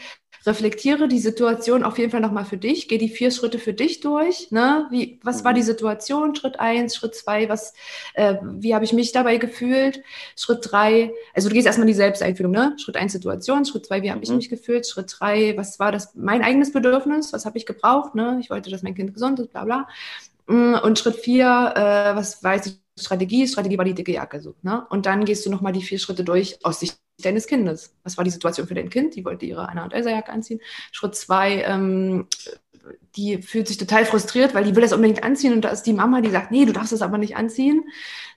[0.46, 4.00] reflektiere die Situation auf jeden Fall nochmal für dich, geh die vier Schritte für dich
[4.00, 4.50] durch.
[4.50, 4.86] Ne?
[4.90, 5.66] Wie, was war die mhm.
[5.66, 6.34] Situation?
[6.34, 7.74] Schritt eins, Schritt zwei, was,
[8.14, 10.02] äh, wie habe ich mich dabei gefühlt?
[10.36, 12.76] Schritt drei, also du gehst erstmal in die Selbsteinfühlung, ne?
[12.78, 14.36] Schritt eins Situation, Schritt zwei, wie habe ich mhm.
[14.36, 14.86] mich gefühlt?
[14.86, 17.32] Schritt drei, was war das mein eigenes Bedürfnis?
[17.32, 18.14] Was habe ich gebraucht?
[18.14, 18.38] Ne?
[18.40, 19.88] Ich wollte, dass mein Kind gesund ist, bla bla.
[20.46, 24.54] Mm, und Schritt vier, äh, was weiß ich, Strategie, Strategie war die dicke Jacke so.
[24.62, 24.86] Ne?
[24.90, 27.94] Und dann gehst du nochmal die vier Schritte durch aus Sicht deines Kindes.
[28.04, 29.16] Was war die Situation für dein Kind?
[29.16, 30.60] Die wollte ihre Anna und Elsa Jacke anziehen.
[30.92, 32.26] Schritt zwei, ähm,
[33.16, 35.92] die fühlt sich total frustriert, weil die will das unbedingt anziehen und da ist die
[35.92, 37.84] Mama, die sagt, nee, du darfst das aber nicht anziehen.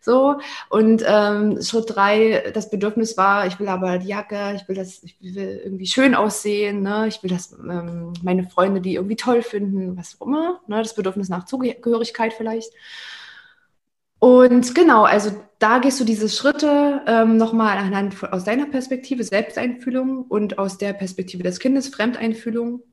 [0.02, 0.40] So.
[0.70, 5.04] Und ähm, Schritt drei, das Bedürfnis war, ich will aber die Jacke, ich will das,
[5.04, 7.08] ich will irgendwie schön aussehen, ne?
[7.08, 10.78] ich will, dass ähm, meine Freunde die irgendwie toll finden, was auch immer, ne?
[10.78, 12.72] das Bedürfnis nach Zugehörigkeit vielleicht.
[14.22, 19.24] Und genau, also da gehst du diese Schritte ähm, nochmal anhand von, aus deiner Perspektive,
[19.24, 22.84] Selbsteinfühlung und aus der Perspektive des Kindes, Fremdeinfühlung,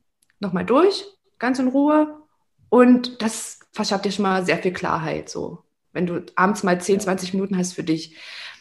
[0.40, 1.04] nochmal durch,
[1.38, 2.16] ganz in Ruhe.
[2.70, 5.58] Und das verschafft dir schon mal sehr viel Klarheit, so.
[5.92, 8.16] Wenn du abends mal 10, 20 Minuten hast für dich.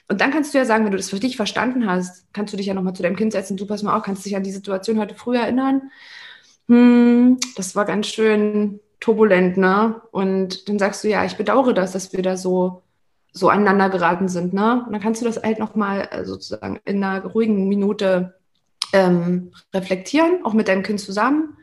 [0.10, 2.58] Und dann kannst du ja sagen, wenn du das für dich verstanden hast, kannst du
[2.58, 4.52] dich ja nochmal zu deinem Kind setzen, du pass mal auf, kannst dich an die
[4.52, 5.84] Situation heute früh erinnern.
[6.68, 10.02] Hm, das war ganz schön turbulent, ne?
[10.12, 12.82] Und dann sagst du, ja, ich bedauere das, dass wir da so,
[13.32, 14.84] so aneinander geraten sind, ne?
[14.86, 18.36] Und dann kannst du das halt nochmal äh, sozusagen in einer ruhigen Minute
[18.94, 21.58] ähm, reflektieren, auch mit deinem Kind zusammen.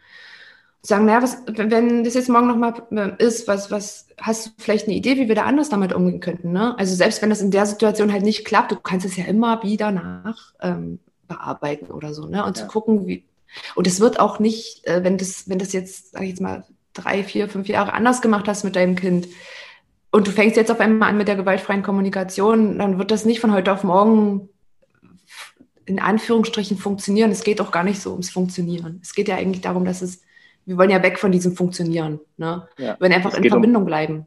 [0.83, 4.87] Sagen, naja, was, wenn das jetzt morgen nochmal äh, ist, was, was, hast du vielleicht
[4.87, 6.79] eine Idee, wie wir da anders damit umgehen könnten, ne?
[6.79, 9.63] Also selbst wenn das in der Situation halt nicht klappt, du kannst es ja immer
[9.63, 12.45] wieder nach ähm, bearbeiten oder so, ne?
[12.45, 12.63] Und ja.
[12.63, 13.25] zu gucken, wie,
[13.75, 16.65] und es wird auch nicht, äh, wenn das, wenn das jetzt, sag ich jetzt mal,
[16.95, 19.29] drei, vier, fünf Jahre anders gemacht hast mit deinem Kind
[20.15, 23.41] und du fängst jetzt auf einmal an mit der gewaltfreien Kommunikation, dann wird das nicht
[23.41, 24.49] von heute auf morgen
[25.87, 27.33] in Anführungsstrichen funktionieren.
[27.33, 29.01] Es geht auch gar nicht so ums Funktionieren.
[29.03, 30.23] Es geht ja eigentlich darum, dass es,
[30.67, 32.21] wir wollen ja weg von diesem Funktionieren.
[32.37, 32.69] Ne?
[32.79, 34.27] Ja, wir wollen einfach in Verbindung um, bleiben.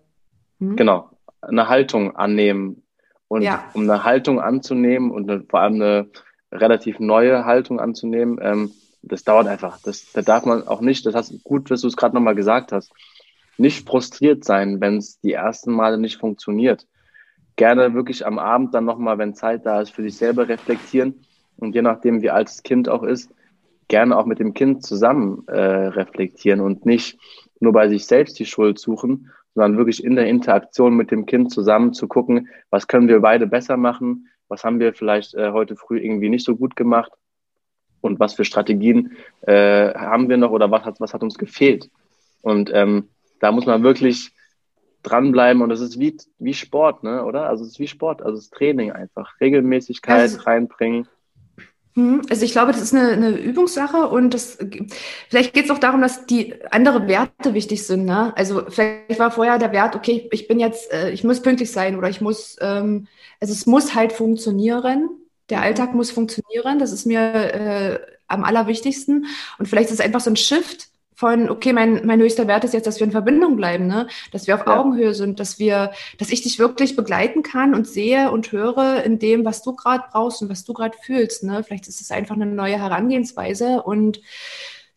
[0.60, 0.76] Hm?
[0.76, 1.10] Genau,
[1.40, 2.84] eine Haltung annehmen.
[3.30, 3.64] Und ja.
[3.74, 6.10] um eine Haltung anzunehmen und vor allem eine
[6.52, 8.72] relativ neue Haltung anzunehmen, ähm,
[9.02, 9.80] das dauert einfach.
[9.84, 12.72] Das, da darf man auch nicht, das hast gut, dass du es gerade nochmal gesagt
[12.72, 12.92] hast,
[13.58, 16.88] nicht frustriert sein, wenn es die ersten Male nicht funktioniert.
[17.56, 21.26] Gerne wirklich am Abend dann nochmal, wenn Zeit da ist, für sich selber reflektieren
[21.58, 23.34] und je nachdem, wie alt das Kind auch ist,
[23.88, 27.18] gerne auch mit dem Kind zusammen äh, reflektieren und nicht
[27.60, 31.52] nur bei sich selbst die Schuld suchen, sondern wirklich in der Interaktion mit dem Kind
[31.52, 35.76] zusammen zu gucken, was können wir beide besser machen, was haben wir vielleicht äh, heute
[35.76, 37.12] früh irgendwie nicht so gut gemacht
[38.02, 41.90] und was für Strategien äh, haben wir noch oder was hat, was hat uns gefehlt.
[42.42, 44.32] Und ähm, da muss man wirklich
[45.04, 47.24] dranbleiben und es ist wie, wie Sport, ne?
[47.24, 47.48] oder?
[47.48, 51.08] Also es ist wie Sport, also es ist Training einfach, Regelmäßigkeit also, reinbringen.
[51.94, 54.58] Hm, also ich glaube, das ist eine, eine Übungssache und das,
[55.30, 58.06] vielleicht geht es auch darum, dass die andere Werte wichtig sind.
[58.06, 58.36] Ne?
[58.36, 61.98] Also vielleicht war vorher der Wert, okay, ich bin jetzt, äh, ich muss pünktlich sein
[61.98, 63.08] oder ich muss, ähm,
[63.40, 65.10] also es muss halt funktionieren.
[65.50, 69.28] Der Alltag muss funktionieren, das ist mir äh, am allerwichtigsten.
[69.58, 72.76] Und vielleicht ist es einfach so ein Shift von, okay, mein, mein höchster Wert ist
[72.76, 74.08] jetzt, dass wir in Verbindung bleiben, ne?
[74.32, 74.78] dass wir auf ja.
[74.78, 79.18] Augenhöhe sind, dass wir, dass ich dich wirklich begleiten kann und sehe und höre in
[79.18, 81.44] dem, was du gerade brauchst und was du gerade fühlst.
[81.44, 81.64] Ne?
[81.64, 84.22] Vielleicht ist es einfach eine neue Herangehensweise und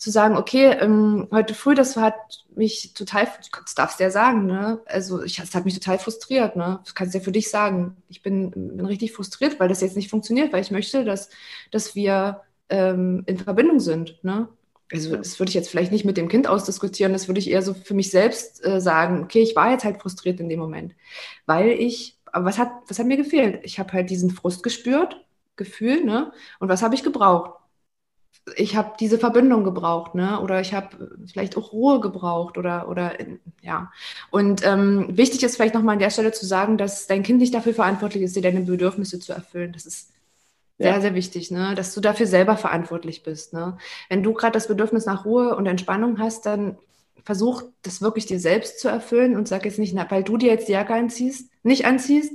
[0.01, 2.15] zu sagen, okay, ähm, heute früh, das hat
[2.57, 4.81] mich total, das darfst du ja sagen, ne?
[4.87, 6.81] Also ich, das hat mich total frustriert, ne?
[6.85, 7.97] Das kannst du ja für dich sagen.
[8.09, 11.29] Ich bin, bin richtig frustriert, weil das jetzt nicht funktioniert, weil ich möchte, dass,
[11.71, 12.41] dass wir
[12.71, 14.49] ähm, in Verbindung sind, ne?
[14.91, 17.63] Also das würde ich jetzt vielleicht nicht mit dem Kind ausdiskutieren, das würde ich eher
[17.63, 20.95] so für mich selbst äh, sagen, okay, ich war jetzt halt frustriert in dem Moment,
[21.47, 23.61] weil ich, aber was hat, was hat mir gefehlt?
[23.65, 25.25] Ich habe halt diesen Frust gespürt,
[25.57, 26.33] Gefühl, ne?
[26.59, 27.60] Und was habe ich gebraucht?
[28.57, 30.41] Ich habe diese Verbindung gebraucht, ne?
[30.41, 33.15] Oder ich habe vielleicht auch Ruhe gebraucht oder oder
[33.63, 33.93] ja.
[34.31, 37.55] Und ähm, wichtig ist vielleicht nochmal an der Stelle zu sagen, dass dein Kind nicht
[37.55, 39.73] dafür verantwortlich ist, dir deine Bedürfnisse zu erfüllen.
[39.73, 40.11] Das ist
[40.79, 41.01] sehr, ja.
[41.01, 41.75] sehr wichtig, ne?
[41.75, 43.53] Dass du dafür selber verantwortlich bist.
[43.53, 43.77] Ne?
[44.09, 46.79] Wenn du gerade das Bedürfnis nach Ruhe und Entspannung hast, dann
[47.23, 50.51] versuch das wirklich dir selbst zu erfüllen und sag jetzt nicht, na, weil du dir
[50.51, 52.33] jetzt die Jacke anziehst, nicht anziehst,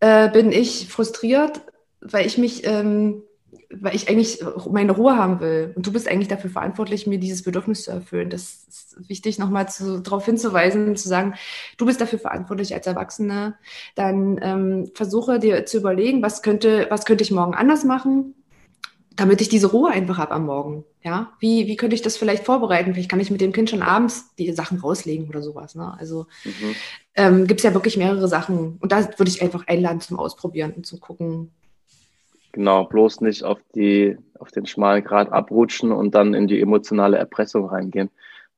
[0.00, 1.60] äh, bin ich frustriert,
[2.00, 3.22] weil ich mich ähm,
[3.70, 5.72] weil ich eigentlich meine Ruhe haben will.
[5.76, 8.30] Und du bist eigentlich dafür verantwortlich, mir dieses Bedürfnis zu erfüllen.
[8.30, 9.66] Das ist wichtig, nochmal
[10.02, 11.34] darauf hinzuweisen, zu sagen,
[11.76, 13.56] du bist dafür verantwortlich als Erwachsene.
[13.94, 18.34] Dann ähm, versuche dir zu überlegen, was könnte, was könnte ich morgen anders machen,
[19.16, 20.84] damit ich diese Ruhe einfach habe am Morgen.
[21.02, 22.94] Ja, wie, wie könnte ich das vielleicht vorbereiten?
[22.94, 25.74] Vielleicht kann ich mit dem Kind schon abends die Sachen rauslegen oder sowas.
[25.74, 25.94] Ne?
[25.98, 26.74] Also mhm.
[27.16, 28.78] ähm, gibt es ja wirklich mehrere Sachen.
[28.80, 31.50] Und da würde ich einfach einladen zum Ausprobieren und zum Gucken,
[32.52, 37.18] Genau, bloß nicht auf die, auf den schmalen Grad abrutschen und dann in die emotionale
[37.18, 38.10] Erpressung reingehen.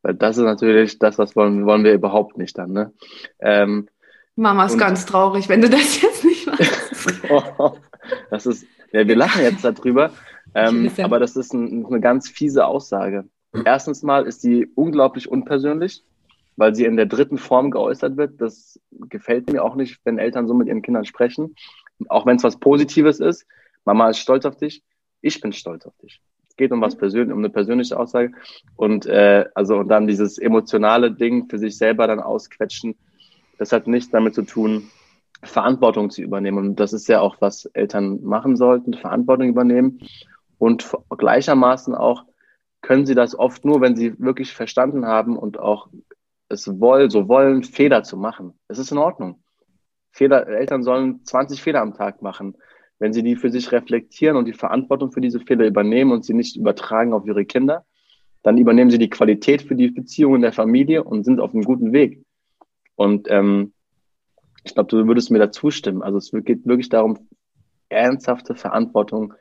[0.02, 2.92] Weil das ist natürlich das, was wollen, wollen wir überhaupt nicht dann, ne?
[3.40, 3.88] Ähm,
[4.36, 7.20] Mama ist ganz traurig, wenn du das jetzt nicht machst.
[8.30, 10.10] das ist, ja, wir lachen jetzt darüber,
[10.54, 13.24] ähm, aber das ist ein, eine ganz fiese Aussage.
[13.64, 16.04] Erstens mal ist die unglaublich unpersönlich,
[16.56, 18.40] weil sie in der dritten Form geäußert wird.
[18.40, 21.56] Das gefällt mir auch nicht, wenn Eltern so mit ihren Kindern sprechen.
[22.08, 23.46] Auch wenn es was Positives ist,
[23.84, 24.82] Mama ist stolz auf dich,
[25.20, 26.20] ich bin stolz auf dich.
[26.48, 28.32] Es geht um was persönlich, um eine persönliche Aussage.
[28.76, 32.96] Und äh, also und dann dieses emotionale Ding für sich selber dann ausquetschen,
[33.58, 34.90] das hat nichts damit zu tun,
[35.42, 36.58] Verantwortung zu übernehmen.
[36.58, 40.00] Und das ist ja auch, was Eltern machen sollten, Verantwortung übernehmen.
[40.58, 42.24] Und gleichermaßen auch
[42.82, 45.88] können sie das oft nur, wenn sie wirklich verstanden haben und auch
[46.48, 48.58] es wollen, so wollen, Fehler zu machen.
[48.68, 49.42] Es ist in Ordnung.
[50.10, 52.56] Fehler, Eltern sollen 20 Fehler am Tag machen.
[53.00, 56.34] Wenn sie die für sich reflektieren und die Verantwortung für diese Fehler übernehmen und sie
[56.34, 57.84] nicht übertragen auf ihre Kinder,
[58.42, 61.92] dann übernehmen sie die Qualität für die Beziehungen der Familie und sind auf einem guten
[61.92, 62.22] Weg.
[62.94, 63.72] Und ähm,
[64.64, 66.02] ich glaube, du würdest mir da zustimmen.
[66.02, 67.18] Also es geht wirklich darum,
[67.88, 69.34] ernsthafte Verantwortung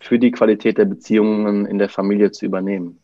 [0.00, 3.00] für die Qualität der Beziehungen in der Familie zu übernehmen.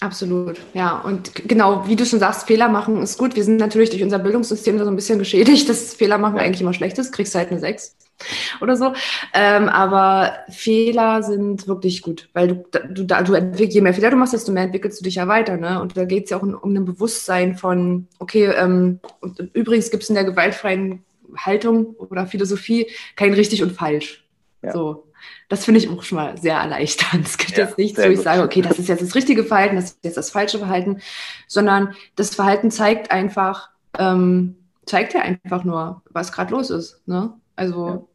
[0.00, 1.00] Absolut, ja.
[1.00, 3.34] Und genau, wie du schon sagst, Fehler machen ist gut.
[3.34, 6.42] Wir sind natürlich durch unser Bildungssystem so ein bisschen geschädigt, dass Fehler machen ja.
[6.42, 7.12] eigentlich immer schlecht ist.
[7.12, 7.97] Kriegst halt eine 6
[8.60, 8.92] oder so.
[9.32, 14.16] Ähm, aber Fehler sind wirklich gut, weil du, du, du entwickelst, je mehr Fehler du
[14.16, 15.56] machst, desto mehr entwickelst du dich ja weiter.
[15.56, 15.80] Ne?
[15.80, 19.90] Und da geht es ja auch um, um ein Bewusstsein von, okay, ähm, und übrigens
[19.90, 21.04] gibt es in der gewaltfreien
[21.36, 24.24] Haltung oder Philosophie kein richtig und falsch.
[24.62, 24.72] Ja.
[24.72, 25.08] So,
[25.48, 27.26] das finde ich auch schon mal sehr erleichternd.
[27.26, 28.24] Es gibt ja, jetzt nichts, wo ich gut.
[28.24, 31.00] sage, okay, das ist jetzt das richtige Verhalten, das ist jetzt das falsche Verhalten,
[31.46, 34.56] sondern das Verhalten zeigt einfach, ähm,
[34.86, 37.00] zeigt ja einfach nur, was gerade los ist.
[37.06, 37.32] Ne?
[37.58, 38.08] Also,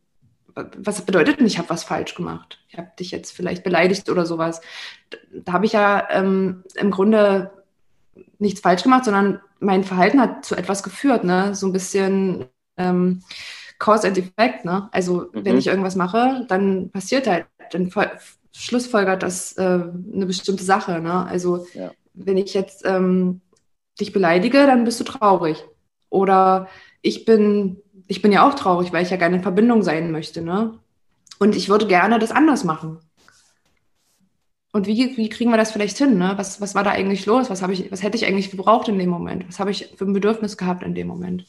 [0.55, 2.59] was bedeutet denn, ich habe was falsch gemacht?
[2.69, 4.61] Ich habe dich jetzt vielleicht beleidigt oder sowas.
[5.09, 7.51] Da, da habe ich ja ähm, im Grunde
[8.37, 11.55] nichts falsch gemacht, sondern mein Verhalten hat zu etwas geführt, ne?
[11.55, 12.45] So ein bisschen
[12.77, 13.23] ähm,
[13.79, 14.89] Cause and Effect, ne?
[14.91, 15.45] Also mhm.
[15.45, 17.91] wenn ich irgendwas mache, dann passiert halt, dann
[18.55, 21.25] schlussfolgert das äh, eine bestimmte Sache, ne?
[21.25, 21.91] Also ja.
[22.13, 23.41] wenn ich jetzt ähm,
[23.99, 25.63] dich beleidige, dann bist du traurig.
[26.09, 26.67] Oder
[27.01, 27.82] ich bin,
[28.13, 30.77] ich bin ja auch traurig, weil ich ja gerne in Verbindung sein möchte, ne?
[31.39, 32.99] Und ich würde gerne das anders machen.
[34.71, 36.19] Und wie, wie kriegen wir das vielleicht hin?
[36.19, 36.33] Ne?
[36.35, 37.49] Was, was war da eigentlich los?
[37.49, 39.47] Was, ich, was hätte ich eigentlich gebraucht in dem Moment?
[39.47, 41.45] Was habe ich für ein Bedürfnis gehabt in dem Moment?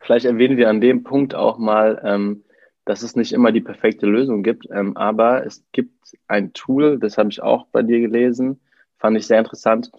[0.00, 2.42] Vielleicht erwähnen wir an dem Punkt auch mal, ähm,
[2.86, 7.18] dass es nicht immer die perfekte Lösung gibt, ähm, aber es gibt ein Tool, das
[7.18, 8.60] habe ich auch bei dir gelesen,
[8.98, 9.90] fand ich sehr interessant,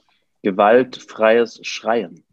[0.42, 2.24] gewaltfreies Schreien.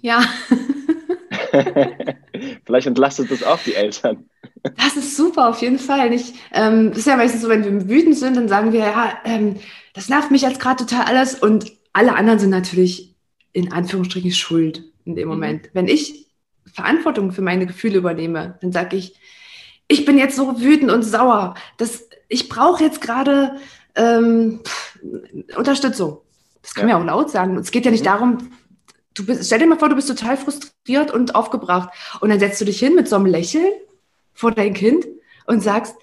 [0.00, 0.22] Ja.
[2.64, 4.28] Vielleicht entlastet das auch die Eltern.
[4.76, 6.10] Das ist super, auf jeden Fall.
[6.10, 9.18] Nicht, ähm, das ist ja meistens so, wenn wir wütend sind, dann sagen wir, ja,
[9.24, 9.56] ähm,
[9.94, 13.16] das nervt mich jetzt gerade total alles und alle anderen sind natürlich
[13.52, 15.34] in Anführungsstrichen schuld in dem mhm.
[15.34, 15.70] Moment.
[15.72, 16.26] Wenn ich
[16.72, 19.14] Verantwortung für meine Gefühle übernehme, dann sage ich,
[19.88, 23.56] ich bin jetzt so wütend und sauer, dass ich brauche jetzt gerade
[23.96, 24.60] ähm,
[25.56, 26.18] Unterstützung.
[26.62, 26.98] Das kann ja.
[26.98, 27.56] man ja auch laut sagen.
[27.56, 28.08] Es geht ja nicht mhm.
[28.08, 28.38] darum,
[29.18, 31.90] du bist, stell dir mal vor, du bist total frustriert und aufgebracht.
[32.20, 33.72] Und dann setzt du dich hin mit so einem Lächeln
[34.32, 35.06] vor dein Kind
[35.46, 35.96] und sagst,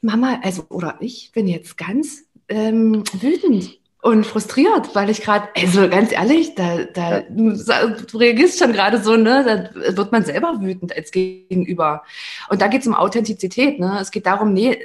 [0.00, 5.88] Mama, also oder ich bin jetzt ganz ähm, wütend und frustriert, weil ich gerade, also
[5.88, 10.60] ganz ehrlich, da, da, du, du reagierst schon gerade so, ne, da wird man selber
[10.60, 12.02] wütend als Gegenüber.
[12.50, 13.96] Und da geht es um Authentizität, ne?
[13.98, 14.78] Es geht darum, nee,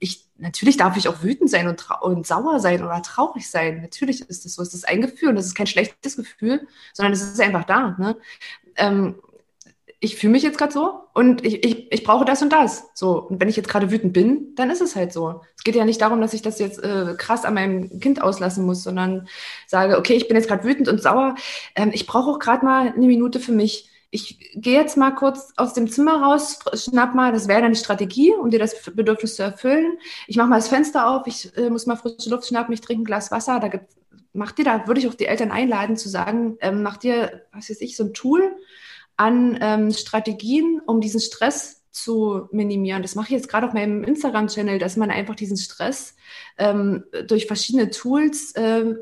[0.00, 3.80] ich, natürlich darf ich auch wütend sein und, und sauer sein oder traurig sein.
[3.80, 4.62] Natürlich ist das so.
[4.62, 7.94] Es ist ein Gefühl und das ist kein schlechtes Gefühl, sondern es ist einfach da.
[7.96, 8.16] Ne?
[8.74, 9.14] Ähm,
[10.04, 12.90] ich fühle mich jetzt gerade so und ich, ich, ich brauche das und das.
[12.94, 15.40] So, und wenn ich jetzt gerade wütend bin, dann ist es halt so.
[15.56, 18.66] Es geht ja nicht darum, dass ich das jetzt äh, krass an meinem Kind auslassen
[18.66, 19.26] muss, sondern
[19.66, 21.36] sage, okay, ich bin jetzt gerade wütend und sauer.
[21.74, 23.88] Ähm, ich brauche auch gerade mal eine Minute für mich.
[24.10, 27.78] Ich gehe jetzt mal kurz aus dem Zimmer raus, schnapp mal, das wäre dann die
[27.78, 29.98] Strategie, um dir das Bedürfnis zu erfüllen.
[30.26, 33.02] Ich mache mal das Fenster auf, ich äh, muss mal frische Luft schnappen, ich trinke
[33.02, 33.58] ein Glas Wasser.
[33.58, 33.86] Da gibt,
[34.34, 37.70] mach dir da, würde ich auch die Eltern einladen zu sagen, ähm, mach dir, was
[37.70, 38.54] weiß ich, so ein Tool,
[39.16, 43.02] an ähm, Strategien, um diesen Stress zu minimieren.
[43.02, 46.16] Das mache ich jetzt gerade auf meinem Instagram-Channel, dass man einfach diesen Stress
[46.58, 48.96] ähm, durch verschiedene Tools äh,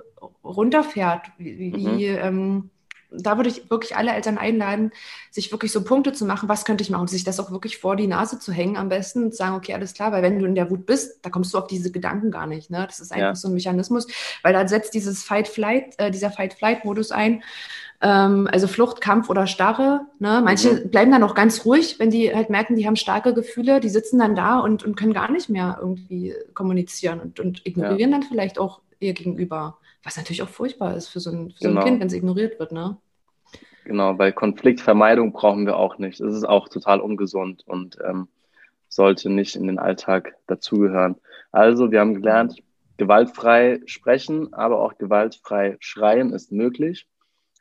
[0.44, 1.26] runterfährt.
[1.38, 1.98] Wie, mhm.
[2.00, 2.70] ähm,
[3.14, 4.90] da würde ich wirklich alle Eltern einladen,
[5.30, 7.96] sich wirklich so Punkte zu machen, was könnte ich machen, sich das auch wirklich vor
[7.96, 10.54] die Nase zu hängen am besten und sagen, okay, alles klar, weil wenn du in
[10.54, 12.70] der Wut bist, da kommst du auf diese Gedanken gar nicht.
[12.70, 12.84] Ne?
[12.86, 13.34] Das ist einfach ja.
[13.34, 14.06] so ein Mechanismus,
[14.42, 17.42] weil da setzt dieses Fight-Flight, äh, dieser Fight-Flight-Modus ein
[18.02, 20.02] ähm, also Flucht, Kampf oder Starre.
[20.18, 20.42] Ne?
[20.44, 20.90] Manche mhm.
[20.90, 24.18] bleiben dann auch ganz ruhig, wenn die halt merken, die haben starke Gefühle, die sitzen
[24.18, 28.18] dann da und, und können gar nicht mehr irgendwie kommunizieren und, und ignorieren ja.
[28.18, 29.78] dann vielleicht auch ihr Gegenüber.
[30.02, 31.72] Was natürlich auch furchtbar ist für so ein, für genau.
[31.74, 31.84] so ein.
[31.84, 32.72] Kind, wenn es ignoriert wird.
[32.72, 32.96] Ne?
[33.84, 36.20] Genau, weil Konfliktvermeidung brauchen wir auch nicht.
[36.20, 38.26] Das ist auch total ungesund und ähm,
[38.88, 41.16] sollte nicht in den Alltag dazugehören.
[41.52, 42.62] Also, wir haben gelernt,
[42.96, 47.06] gewaltfrei sprechen, aber auch gewaltfrei schreien ist möglich.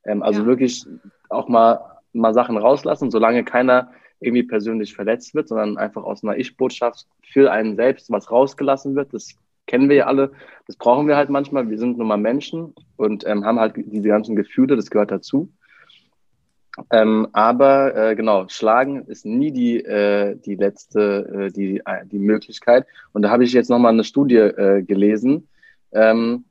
[0.06, 0.48] Ähm, also ja.
[0.48, 0.86] wirklich
[1.30, 6.38] auch mal, mal Sachen rauslassen, solange keiner irgendwie persönlich verletzt wird, sondern einfach aus einer
[6.38, 9.14] Ich-Botschaft für einen selbst was rausgelassen wird.
[9.14, 9.36] Das
[9.68, 10.32] kennen wir ja alle.
[10.68, 11.70] Das brauchen wir halt manchmal.
[11.70, 15.52] Wir sind nun mal Menschen und ähm, haben halt diese ganzen Gefühle, das gehört dazu.
[16.90, 22.20] Ähm, aber äh, genau, schlagen ist nie die, äh, die letzte, äh, die, äh, die
[22.20, 22.86] Möglichkeit.
[23.12, 25.50] Und da habe ich jetzt nochmal eine Studie äh, gelesen,
[25.92, 26.46] ähm,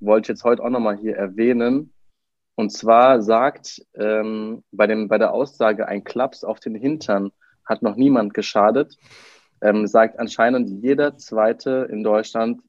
[0.00, 1.92] wollte ich jetzt heute auch nochmal hier erwähnen.
[2.54, 7.32] Und zwar sagt ähm, bei, dem, bei der Aussage, ein Klaps auf den Hintern
[7.64, 8.96] hat noch niemand geschadet,
[9.60, 12.60] ähm, sagt anscheinend jeder Zweite in Deutschland,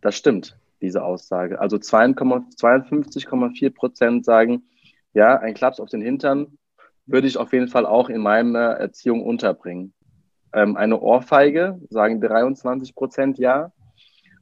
[0.00, 1.60] das stimmt, diese Aussage.
[1.60, 4.62] Also 52,4 Prozent sagen,
[5.12, 6.58] ja, ein Klaps auf den Hintern
[7.06, 9.92] würde ich auf jeden Fall auch in meiner Erziehung unterbringen.
[10.52, 13.72] Ähm, eine Ohrfeige sagen 23 Prozent ja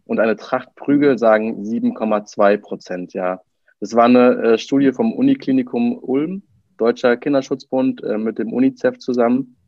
[0.05, 3.41] und eine Tracht Prügel sagen 7,2 Prozent ja.
[3.87, 6.43] Das war eine äh, Studie vom Uniklinikum Ulm,
[6.77, 9.59] Deutscher Kinderschutzbund äh, mit dem UNICEF zusammen.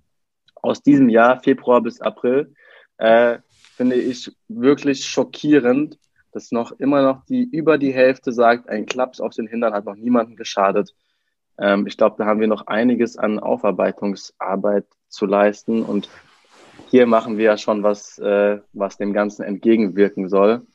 [0.57, 2.53] Aus diesem Jahr, Februar bis April,
[2.97, 3.39] äh,
[3.77, 6.01] finde ich wirklich schockierend,
[6.33, 9.85] dass noch immer noch die über die Hälfte sagt, ein Klaps auf den Hintern hat
[9.85, 10.97] noch niemanden geschadet.
[11.57, 16.09] Ähm, ich glaube, da haben wir noch einiges an Aufarbeitungsarbeit zu leisten und
[16.89, 20.67] hier machen wir ja schon was, äh, was dem Ganzen entgegenwirken soll.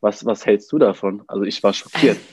[0.00, 1.22] Was, was hältst du davon?
[1.26, 2.18] Also ich war schockiert.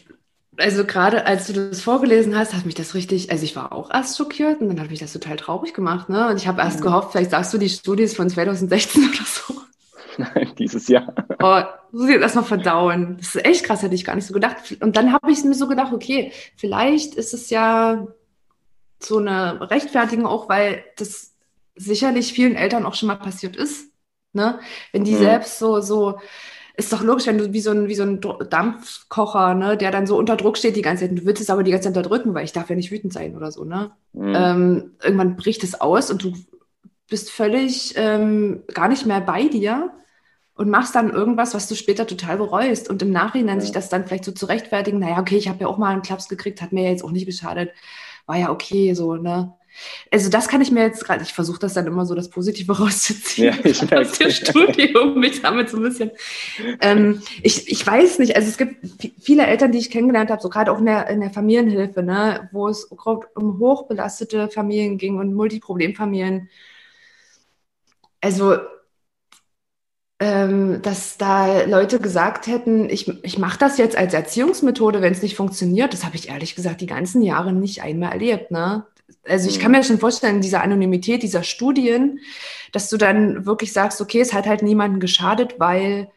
[0.58, 3.92] Also gerade als du das vorgelesen hast, hat mich das richtig, also ich war auch
[3.92, 6.08] erst schockiert und dann hat mich das total traurig gemacht.
[6.08, 6.30] Ne?
[6.30, 6.84] Und ich habe erst mhm.
[6.84, 9.62] gehofft, vielleicht sagst du die Studie ist von 2016 oder so.
[10.18, 11.14] Nein, dieses Jahr.
[11.44, 11.62] Oh,
[11.92, 13.18] muss ich jetzt erstmal verdauen.
[13.18, 14.78] Das ist echt krass, hätte ich gar nicht so gedacht.
[14.80, 18.08] Und dann habe ich mir so gedacht, okay, vielleicht ist es ja
[19.00, 21.36] so eine Rechtfertigung auch, weil das
[21.76, 23.92] sicherlich vielen Eltern auch schon mal passiert ist.
[24.34, 24.60] Ne?
[24.92, 25.20] Wenn die mhm.
[25.20, 26.20] selbst so, so
[26.78, 30.08] ist doch logisch, wenn du wie so ein, wie so ein Dampfkocher, ne, der dann
[30.08, 31.18] so unter Druck steht die ganze Zeit.
[31.18, 33.36] Du willst es aber die ganze Zeit unterdrücken, weil ich darf ja nicht wütend sein
[33.36, 33.92] oder so, ne?
[34.14, 34.34] Mhm.
[34.36, 36.34] Ähm, irgendwann bricht es aus und du
[37.10, 39.92] bist völlig ähm, gar nicht mehr bei dir
[40.56, 43.62] und machst dann irgendwas, was du später total bereust und im Nachhinein ja.
[43.62, 46.02] sich das dann vielleicht so zu rechtfertigen, naja, okay, ich habe ja auch mal einen
[46.02, 47.72] Klaps gekriegt, hat mir ja jetzt auch nicht beschadet,
[48.26, 49.54] war ja okay, so, ne?
[50.12, 52.72] Also das kann ich mir jetzt gerade, ich versuche das dann immer so das Positive
[52.80, 56.12] rauszuziehen ja, ich aus dem Studium, mich damit so ein bisschen.
[56.82, 58.78] Ähm, ich, ich weiß nicht, also es gibt
[59.22, 62.50] viele Eltern, die ich kennengelernt habe, so gerade auch in der, in der Familienhilfe, ne,
[62.52, 66.50] wo es um hochbelastete Familien ging und Multiproblemfamilien.
[68.22, 68.58] Also
[70.20, 75.22] ähm, dass da Leute gesagt hätten, ich, ich mache das jetzt als Erziehungsmethode, wenn es
[75.22, 78.50] nicht funktioniert, das habe ich ehrlich gesagt die ganzen Jahre nicht einmal erlebt.
[78.50, 78.86] Ne?
[79.28, 79.78] Also ich kann mhm.
[79.78, 82.20] mir schon vorstellen, dieser Anonymität dieser Studien,
[82.72, 86.10] dass du dann wirklich sagst, okay, es hat halt niemanden geschadet, weil,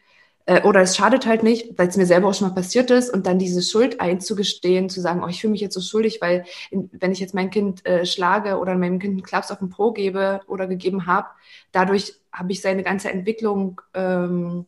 [0.45, 3.09] äh, oder es schadet halt nicht, weil es mir selber auch schon mal passiert ist
[3.09, 6.45] und dann diese Schuld einzugestehen, zu sagen, oh, ich fühle mich jetzt so schuldig, weil
[6.71, 9.69] in, wenn ich jetzt mein Kind äh, schlage oder meinem Kind einen Klaps auf den
[9.69, 11.27] Po gebe oder gegeben habe,
[11.71, 14.65] dadurch habe ich seine ganze Entwicklung ähm,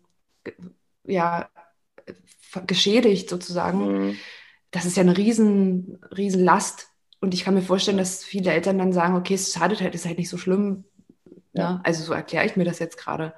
[1.05, 1.49] ja
[2.67, 4.07] geschädigt sozusagen.
[4.07, 4.17] Mhm.
[4.71, 6.90] Das ist ja eine riesen, riesen Last,
[7.21, 10.05] und ich kann mir vorstellen, dass viele Eltern dann sagen, okay, es schadet halt, ist
[10.05, 10.83] halt nicht so schlimm.
[11.53, 11.73] Ja.
[11.73, 11.81] Ne?
[11.83, 13.33] Also so erkläre ich mir das jetzt gerade.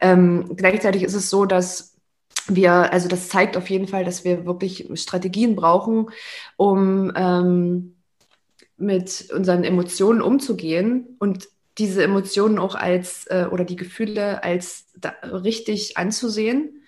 [0.00, 1.94] Ähm, gleichzeitig ist es so, dass
[2.46, 6.08] wir, also das zeigt auf jeden Fall, dass wir wirklich Strategien brauchen,
[6.56, 7.96] um ähm,
[8.78, 15.10] mit unseren Emotionen umzugehen und diese Emotionen auch als äh, oder die Gefühle als da,
[15.22, 16.82] richtig anzusehen.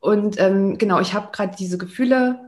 [0.00, 2.47] Und ähm, genau, ich habe gerade diese Gefühle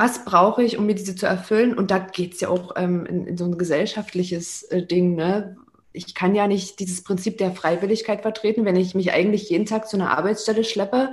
[0.00, 1.74] was brauche ich, um mir diese zu erfüllen?
[1.74, 5.14] Und da geht es ja auch ähm, in, in, so ein gesellschaftliches äh, Ding.
[5.14, 5.58] Ne?
[5.92, 9.88] Ich kann ja nicht dieses Prinzip der Freiwilligkeit vertreten, wenn ich mich eigentlich jeden Tag
[9.88, 11.10] zu einer Arbeitsstelle schleppe,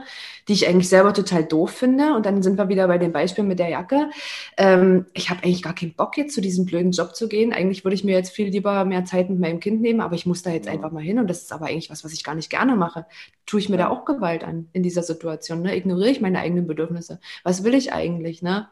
[0.48, 2.14] die ich eigentlich selber total doof finde.
[2.14, 4.10] Und dann sind wir wieder bei dem Beispiel mit der Jacke.
[4.56, 7.52] Ähm, ich habe eigentlich gar keinen Bock, jetzt zu diesem blöden Job zu gehen.
[7.52, 10.26] Eigentlich würde ich mir jetzt viel lieber mehr Zeit mit meinem Kind nehmen, aber ich
[10.26, 11.20] muss da jetzt einfach mal hin.
[11.20, 13.06] Und das ist aber eigentlich was, was ich gar nicht gerne mache.
[13.46, 15.62] Tue ich mir da auch Gewalt an in dieser Situation?
[15.62, 15.76] Ne?
[15.76, 17.20] Ignoriere ich meine eigenen Bedürfnisse?
[17.44, 18.42] Was will ich eigentlich?
[18.42, 18.70] Ne?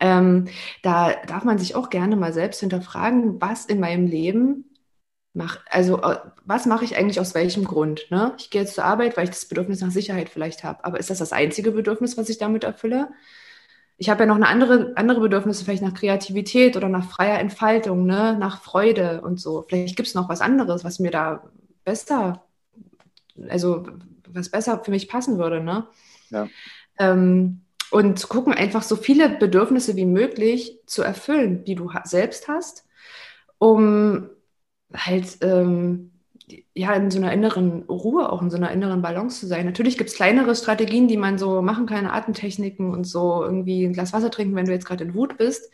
[0.00, 0.46] Ähm,
[0.82, 4.64] da darf man sich auch gerne mal selbst hinterfragen, was in meinem Leben
[5.34, 8.06] mache, also äh, was mache ich eigentlich aus welchem Grund?
[8.10, 8.34] Ne?
[8.38, 10.84] Ich gehe jetzt zur Arbeit, weil ich das Bedürfnis nach Sicherheit vielleicht habe.
[10.84, 13.08] Aber ist das das einzige Bedürfnis, was ich damit erfülle?
[13.96, 18.06] Ich habe ja noch eine andere, andere Bedürfnisse, vielleicht nach Kreativität oder nach freier Entfaltung,
[18.06, 18.36] ne?
[18.38, 19.64] nach Freude und so.
[19.68, 21.42] Vielleicht gibt es noch was anderes, was mir da
[21.84, 22.44] besser,
[23.48, 23.86] also
[24.28, 25.60] was besser für mich passen würde.
[25.60, 25.86] Ne?
[26.30, 26.48] Ja.
[26.98, 32.84] Ähm, und gucken, einfach so viele Bedürfnisse wie möglich zu erfüllen, die du selbst hast,
[33.58, 34.28] um
[34.94, 36.12] halt ähm,
[36.74, 39.66] ja in so einer inneren Ruhe, auch in so einer inneren Balance zu sein.
[39.66, 43.92] Natürlich gibt es kleinere Strategien, die man so machen kann, Atemtechniken und so irgendwie ein
[43.92, 45.70] Glas Wasser trinken, wenn du jetzt gerade in Wut bist.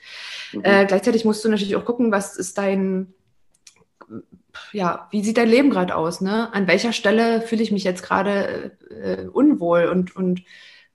[0.53, 0.61] Mhm.
[0.65, 3.15] Äh, gleichzeitig musst du natürlich auch gucken, was ist dein
[4.73, 6.21] ja, wie sieht dein Leben gerade aus?
[6.21, 6.53] Ne?
[6.53, 10.43] An welcher Stelle fühle ich mich jetzt gerade äh, unwohl und, und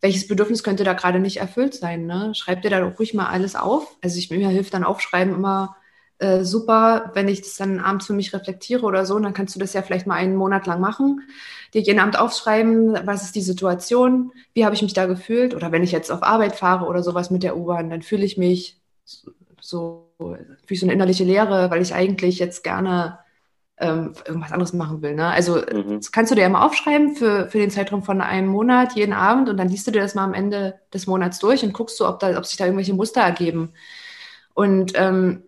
[0.02, 2.06] welches Bedürfnis könnte da gerade nicht erfüllt sein.
[2.06, 2.34] Ne?
[2.34, 3.98] Schreib dir da doch ruhig mal alles auf.
[4.02, 5.76] Also ich, mir hilft dann Aufschreiben immer
[6.20, 9.20] äh, super, wenn ich das dann abends für mich reflektiere oder so.
[9.20, 11.22] Dann kannst du das ja vielleicht mal einen Monat lang machen.
[11.74, 15.54] Dir jeden Abend aufschreiben, was ist die Situation, wie habe ich mich da gefühlt.
[15.54, 18.38] Oder wenn ich jetzt auf Arbeit fahre oder sowas mit der U-Bahn, dann fühle ich
[18.38, 18.80] mich
[19.62, 20.08] so,
[20.68, 23.20] wie so eine innerliche Leere, weil ich eigentlich jetzt gerne
[23.80, 25.16] ähm, irgendwas anderes machen will.
[25.16, 25.28] Ne?
[25.28, 25.98] Also mhm.
[25.98, 29.14] das kannst du dir ja mal aufschreiben für, für den Zeitraum von einem Monat, jeden
[29.14, 32.00] Abend, und dann liest du dir das mal am Ende des Monats durch und guckst
[32.00, 33.74] du, ob, da, ob sich da irgendwelche Muster ergeben.
[34.54, 35.44] Und ähm,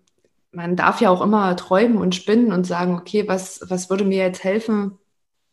[0.53, 4.23] man darf ja auch immer träumen und spinnen und sagen, okay, was, was würde mir
[4.23, 4.97] jetzt helfen,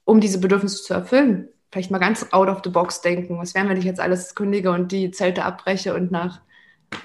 [0.05, 1.49] um diese Bedürfnisse zu erfüllen?
[1.71, 3.39] Vielleicht mal ganz out of the box denken.
[3.39, 6.41] Was wäre, wenn ich jetzt alles kündige und die Zelte abbreche und nach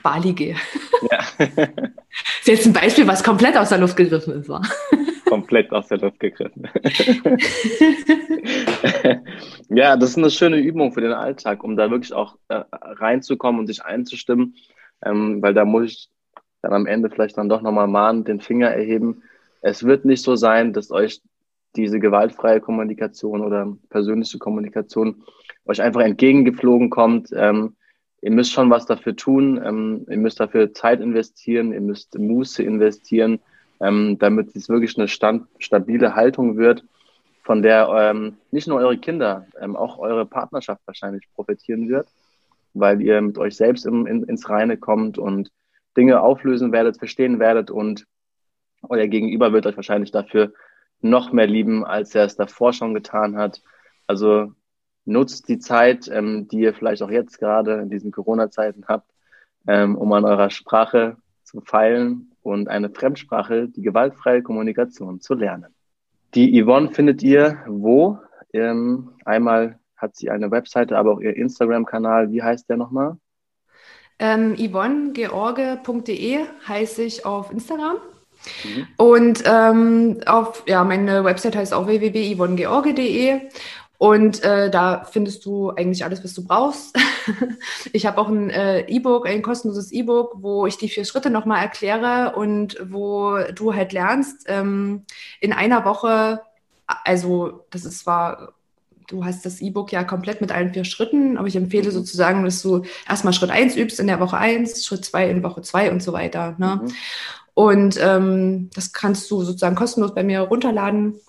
[0.02, 0.56] Bali gehe?
[1.12, 1.20] Ja.
[1.38, 1.58] das
[2.42, 4.50] ist jetzt ein Beispiel, was komplett aus der Luft gegriffen ist.
[4.50, 4.62] War.
[5.34, 6.68] Komplett aus der Luft gegriffen.
[9.70, 13.60] ja, das ist eine schöne Übung für den Alltag, um da wirklich auch äh, reinzukommen
[13.60, 14.54] und sich einzustimmen,
[15.04, 16.10] ähm, weil da muss ich
[16.62, 19.24] dann am Ende vielleicht dann doch nochmal mahnen, den Finger erheben.
[19.62, 21.20] Es wird nicht so sein, dass euch
[21.76, 25.24] diese gewaltfreie Kommunikation oder persönliche Kommunikation
[25.66, 27.30] euch einfach entgegengeflogen kommt.
[27.36, 27.76] Ähm,
[28.22, 29.60] ihr müsst schon was dafür tun.
[29.66, 31.74] Ähm, ihr müsst dafür Zeit investieren.
[31.74, 33.40] Ihr müsst Muße investieren,
[33.84, 36.84] ähm, damit es wirklich eine stand, stabile Haltung wird,
[37.44, 42.08] von der ähm, nicht nur eure Kinder, ähm, auch eure Partnerschaft wahrscheinlich profitieren wird,
[42.74, 45.52] weil ihr mit euch selbst im, in, ins Reine kommt und
[45.98, 48.06] Dinge auflösen werdet, verstehen werdet und
[48.84, 50.54] euer Gegenüber wird euch wahrscheinlich dafür
[51.02, 53.62] noch mehr lieben, als er es davor schon getan hat.
[54.08, 54.54] Also
[55.04, 59.12] nutzt die Zeit, ähm, die ihr vielleicht auch jetzt gerade in diesen Corona-Zeiten habt,
[59.68, 65.74] ähm, um an eurer Sprache zu feilen und eine Fremdsprache, die gewaltfreie Kommunikation zu lernen.
[66.36, 68.20] Die Yvonne findet ihr wo?
[68.54, 72.32] Ähm, einmal hat sie eine Webseite, aber auch ihr Instagram-Kanal.
[72.32, 73.18] Wie heißt der nochmal?
[74.20, 77.98] Ähm, YvonneGeorge.de heiße ich auf Instagram.
[78.64, 78.88] Mhm.
[78.98, 83.42] Und ähm, auf, ja, meine Website heißt auch www.yvonnegeorge.de
[84.04, 86.94] und äh, da findest du eigentlich alles, was du brauchst.
[87.94, 91.62] ich habe auch ein äh, E-Book, ein kostenloses E-Book, wo ich die vier Schritte nochmal
[91.62, 95.04] erkläre und wo du halt lernst, ähm,
[95.40, 96.42] in einer Woche,
[96.86, 98.52] also das ist zwar
[99.08, 101.94] du hast das E-Book ja komplett mit allen vier Schritten, aber ich empfehle mhm.
[101.94, 105.62] sozusagen, dass du erstmal Schritt 1 übst in der Woche 1, Schritt 2 in Woche
[105.62, 106.56] 2 und so weiter.
[106.58, 106.82] Ne?
[106.84, 106.92] Mhm.
[107.54, 111.22] Und ähm, das kannst du sozusagen kostenlos bei mir runterladen.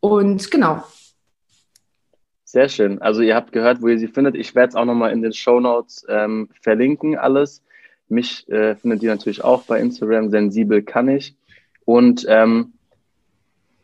[0.00, 0.84] Und genau.
[2.50, 3.02] Sehr schön.
[3.02, 4.34] Also ihr habt gehört, wo ihr sie findet.
[4.34, 7.62] Ich werde es auch nochmal in den Show Notes ähm, verlinken, alles.
[8.08, 11.36] Mich äh, findet ihr natürlich auch bei Instagram, sensibel kann ich.
[11.84, 12.72] Und ähm,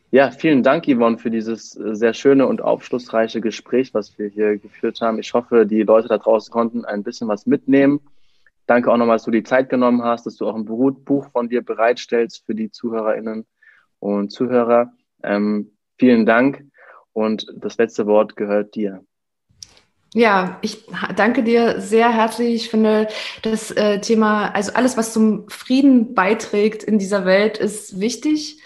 [0.09, 4.57] ja, vielen Dank, Yvonne, für dieses äh, sehr schöne und aufschlussreiche Gespräch, was wir hier
[4.57, 5.19] geführt haben.
[5.19, 8.01] Ich hoffe, die Leute da draußen konnten ein bisschen was mitnehmen.
[8.65, 11.49] Danke auch nochmal, dass du die Zeit genommen hast, dass du auch ein Buch von
[11.49, 13.45] dir bereitstellst für die ZuhörerInnen
[13.99, 14.91] und Zuhörer.
[15.21, 16.63] Ähm, vielen Dank
[17.15, 19.03] und das letzte Wort gehört dir.
[20.13, 20.85] Ja, ich
[21.15, 22.55] danke dir sehr herzlich.
[22.55, 23.07] Ich finde
[23.41, 28.61] das äh, Thema, also alles, was zum Frieden beiträgt in dieser Welt, ist wichtig.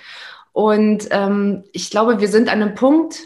[0.52, 3.20] Und ähm, ich glaube, wir sind an einem Punkt,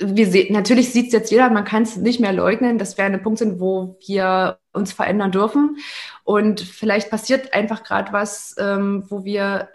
[0.00, 3.04] wir sehen, natürlich sieht es jetzt jeder, man kann es nicht mehr leugnen, dass wir
[3.04, 5.78] an einem Punkt sind, wo wir uns verändern dürfen.
[6.24, 9.68] Und vielleicht passiert einfach gerade was, ähm, wo wir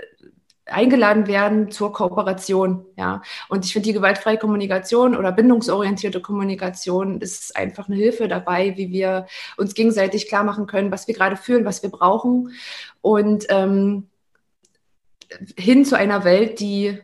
[0.72, 3.22] eingeladen werden zur Kooperation, ja.
[3.50, 8.92] Und ich finde die gewaltfreie Kommunikation oder bindungsorientierte Kommunikation ist einfach eine Hilfe dabei, wie
[8.92, 12.52] wir uns gegenseitig klar machen können, was wir gerade fühlen, was wir brauchen.
[13.02, 14.08] Und ähm,
[15.58, 17.00] hin zu einer Welt, die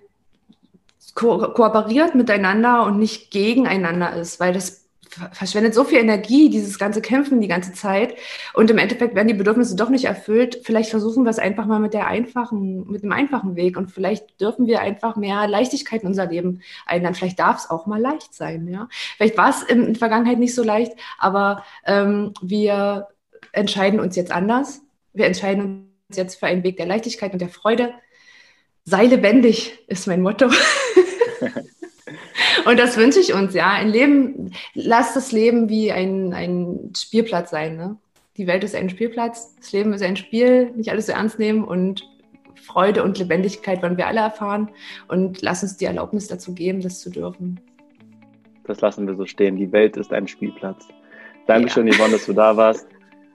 [1.15, 4.86] ko kooperiert miteinander und nicht gegeneinander ist, weil das
[5.31, 8.15] verschwendet so viel Energie, dieses ganze Kämpfen die ganze Zeit.
[8.53, 10.61] Und im Endeffekt werden die Bedürfnisse doch nicht erfüllt.
[10.63, 13.77] Vielleicht versuchen wir es einfach mal mit der einfachen, mit dem einfachen Weg.
[13.77, 17.15] Und vielleicht dürfen wir einfach mehr Leichtigkeit in unser Leben einladen.
[17.15, 18.87] Vielleicht darf es auch mal leicht sein, ja.
[19.17, 23.07] Vielleicht war es in der Vergangenheit nicht so leicht, aber ähm, wir
[23.51, 24.81] entscheiden uns jetzt anders.
[25.13, 27.93] Wir entscheiden uns jetzt für einen Weg der Leichtigkeit und der Freude
[28.85, 30.49] sei lebendig ist mein Motto.
[32.65, 33.71] Und das wünsche ich uns, ja.
[33.71, 37.77] Ein Leben, lass das Leben wie ein, ein Spielplatz sein.
[37.77, 37.97] Ne?
[38.37, 41.63] Die Welt ist ein Spielplatz, das Leben ist ein Spiel, nicht alles so ernst nehmen
[41.63, 42.07] und
[42.55, 44.69] Freude und Lebendigkeit wollen wir alle erfahren.
[45.07, 47.59] Und lass uns die Erlaubnis dazu geben, das zu dürfen.
[48.65, 49.55] Das lassen wir so stehen.
[49.55, 50.87] Die Welt ist ein Spielplatz.
[51.47, 51.93] Dankeschön, ja.
[51.93, 52.87] Yvonne, dass du da warst.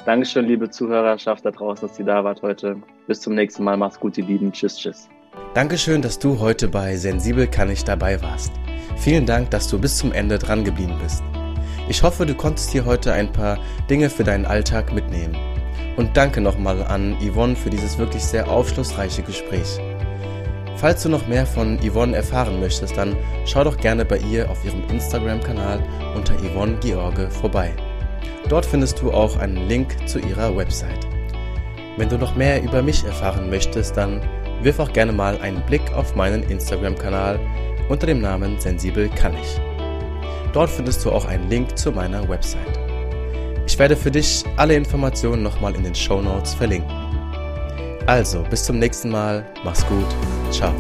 [0.05, 2.77] Dankeschön, liebe Zuhörerschaft da draußen, dass ihr da wart heute.
[3.07, 3.77] Bis zum nächsten Mal.
[3.77, 4.53] Macht's gut, ihr Lieben.
[4.53, 5.09] Tschüss, tschüss.
[5.55, 8.53] Dankeschön, dass du heute bei Sensibel kann ich dabei warst.
[8.97, 11.23] Vielen Dank, dass du bis zum Ende dran geblieben bist.
[11.89, 13.59] Ich hoffe, du konntest hier heute ein paar
[13.91, 15.37] Dinge für deinen Alltag mitnehmen.
[15.97, 19.79] Und danke nochmal an Yvonne für dieses wirklich sehr aufschlussreiche Gespräch.
[20.77, 24.65] Falls du noch mehr von Yvonne erfahren möchtest, dann schau doch gerne bei ihr auf
[24.65, 25.83] ihrem Instagram-Kanal
[26.15, 27.73] unter Yvonne George vorbei.
[28.49, 31.07] Dort findest du auch einen Link zu ihrer Website.
[31.97, 34.23] Wenn du noch mehr über mich erfahren möchtest, dann
[34.63, 37.39] wirf auch gerne mal einen Blick auf meinen Instagram-Kanal
[37.89, 39.61] unter dem Namen Sensibel kann ich.
[40.53, 42.79] Dort findest du auch einen Link zu meiner Website.
[43.67, 46.91] Ich werde für dich alle Informationen nochmal in den Show Notes verlinken.
[48.07, 50.09] Also, bis zum nächsten Mal, mach's gut,
[50.51, 50.75] ciao.